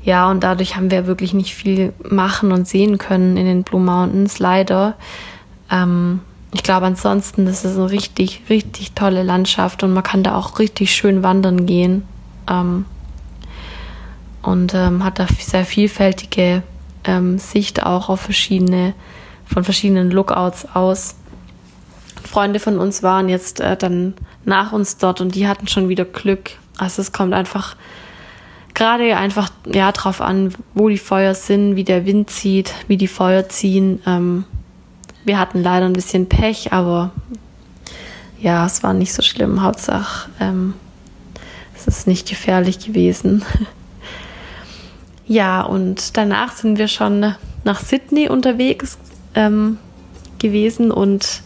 ja, 0.03 0.31
und 0.31 0.45
dadurch 0.45 0.77
haben 0.77 0.91
wir 0.91 1.07
wirklich 1.07 1.33
nicht 1.33 1.55
viel 1.55 1.93
machen 2.03 2.53
und 2.53 2.69
sehen 2.69 2.99
können 2.99 3.37
in 3.37 3.47
den 3.47 3.63
Blue 3.63 3.81
Mountains, 3.81 4.39
leider. 4.39 4.95
Ähm, 5.71 6.21
ich 6.53 6.63
glaube, 6.63 6.87
ansonsten 6.87 7.47
das 7.47 7.65
ist 7.65 7.77
eine 7.77 7.91
richtig, 7.91 8.43
richtig 8.49 8.93
tolle 8.93 9.23
Landschaft 9.23 9.83
und 9.83 9.93
man 9.93 10.03
kann 10.03 10.23
da 10.23 10.37
auch 10.37 10.59
richtig 10.59 10.95
schön 10.95 11.23
wandern 11.23 11.67
gehen. 11.67 12.07
Ähm, 12.49 12.85
und 14.45 14.75
ähm, 14.75 15.05
hat 15.05 15.19
da 15.19 15.27
sehr 15.39 15.65
vielfältige 15.65 16.63
ähm, 17.05 17.39
Sicht 17.39 17.85
auch 17.85 18.09
auf 18.09 18.21
verschiedene, 18.21 18.95
von 19.47 19.65
verschiedenen 19.65 20.11
Lookouts 20.11 20.67
aus. 20.75 21.17
Freunde 22.23 22.61
von 22.61 22.79
uns 22.79 23.03
waren 23.03 23.29
jetzt 23.29 23.61
äh, 23.61 23.77
dann 23.77 24.15
nach 24.45 24.73
uns 24.73 24.97
dort 24.97 25.21
und 25.21 25.35
die 25.35 25.49
hatten 25.49 25.69
schon 25.69 25.89
wieder 25.89 26.05
Glück. 26.05 26.53
Also 26.79 27.03
es 27.03 27.13
kommt 27.13 27.33
einfach 27.33 27.77
gerade 28.75 29.17
einfach 29.17 29.51
ja 29.73 29.93
drauf 29.93 30.21
an, 30.21 30.55
wo 30.75 30.89
die 30.89 30.99
Feuer 30.99 31.35
sind, 31.35 31.77
wie 31.77 31.85
der 31.85 32.05
Wind 32.07 32.31
zieht, 32.31 32.75
wie 32.89 32.97
die 32.97 33.09
Feuer 33.09 33.49
ziehen. 33.49 34.03
Ähm, 34.07 34.45
wir 35.25 35.39
hatten 35.39 35.63
leider 35.63 35.87
ein 35.87 35.93
bisschen 35.93 36.29
Pech, 36.29 36.73
aber 36.73 37.13
ja, 38.41 38.67
es 38.67 38.83
war 38.83 38.93
nicht 38.93 39.15
so 39.15 39.23
schlimm. 39.23 39.63
Hauptsache, 39.63 40.29
ähm, 40.41 40.75
es 41.75 41.87
ist 41.87 42.07
nicht 42.07 42.29
gefährlich 42.29 42.79
gewesen. 42.79 43.43
ja, 45.27 45.63
und 45.63 46.17
danach 46.17 46.53
sind 46.53 46.79
wir 46.79 46.89
schon 46.89 47.35
nach 47.65 47.81
Sydney 47.81 48.29
unterwegs 48.29 48.99
ähm, 49.35 49.79
gewesen 50.39 50.91
und 50.91 51.43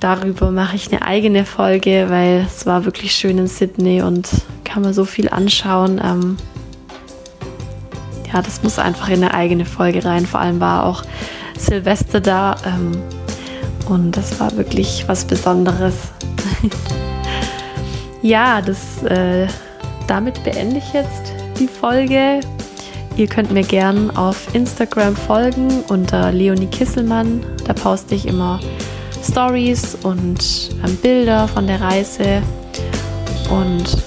darüber 0.00 0.50
mache 0.50 0.76
ich 0.76 0.92
eine 0.92 1.02
eigene 1.02 1.44
Folge, 1.44 2.06
weil 2.08 2.44
es 2.46 2.66
war 2.66 2.84
wirklich 2.84 3.12
schön 3.14 3.38
in 3.38 3.48
Sydney 3.48 4.02
und 4.02 4.28
kann 4.64 4.82
man 4.82 4.92
so 4.94 5.04
viel 5.04 5.28
anschauen. 5.28 6.00
Ähm, 6.02 6.36
ja, 8.32 8.42
das 8.42 8.62
muss 8.62 8.78
einfach 8.78 9.08
in 9.08 9.22
eine 9.22 9.34
eigene 9.34 9.64
Folge 9.64 10.04
rein. 10.04 10.26
Vor 10.26 10.40
allem 10.40 10.60
war 10.60 10.84
auch 10.84 11.02
Silvester 11.58 12.20
da. 12.20 12.56
Ähm, 12.66 12.92
Und 13.88 14.16
das 14.16 14.40
war 14.40 14.56
wirklich 14.56 15.04
was 15.06 15.24
Besonderes. 15.24 15.94
ja, 18.22 18.60
das, 18.60 19.02
äh, 19.04 19.46
damit 20.08 20.42
beende 20.42 20.78
ich 20.78 20.92
jetzt 20.92 21.32
die 21.58 21.68
Folge. 21.68 22.40
Ihr 23.16 23.26
könnt 23.26 23.50
mir 23.50 23.62
gern 23.62 24.14
auf 24.14 24.54
Instagram 24.54 25.16
folgen 25.16 25.82
unter 25.88 26.32
Leonie 26.32 26.66
Kisselmann. 26.66 27.44
Da 27.66 27.72
poste 27.72 28.14
ich 28.14 28.26
immer 28.26 28.60
Stories 29.26 29.96
und 30.02 30.70
ähm, 30.84 30.96
Bilder 30.96 31.48
von 31.48 31.66
der 31.66 31.80
Reise. 31.80 32.42
Und 33.50 34.04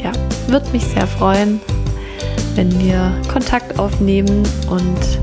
ja, 0.00 0.12
würde 0.46 0.70
mich 0.70 0.84
sehr 0.84 1.08
freuen, 1.08 1.60
wenn 2.54 2.78
wir 2.78 3.12
Kontakt 3.32 3.80
aufnehmen. 3.80 4.44
Und 4.70 5.18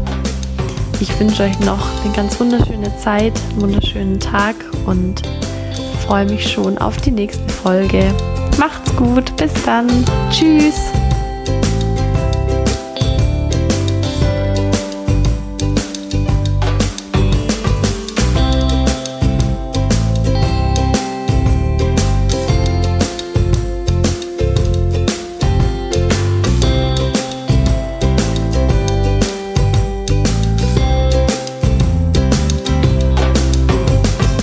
ich 1.00 1.18
wünsche 1.18 1.44
euch 1.44 1.58
noch 1.62 2.04
eine 2.04 2.14
ganz 2.14 2.38
wunderschöne 2.42 2.96
Zeit, 2.98 3.34
einen 3.52 3.62
wunderschönen 3.62 4.20
Tag 4.20 4.56
und 4.86 5.22
freue 6.06 6.26
mich 6.26 6.52
schon 6.52 6.78
auf 6.78 6.98
die 6.98 7.12
nächste 7.12 7.48
Folge. 7.48 8.14
Macht's 8.60 8.94
gut, 8.98 9.34
bis 9.38 9.54
dann. 9.64 9.88
Tschüss. 10.30 10.92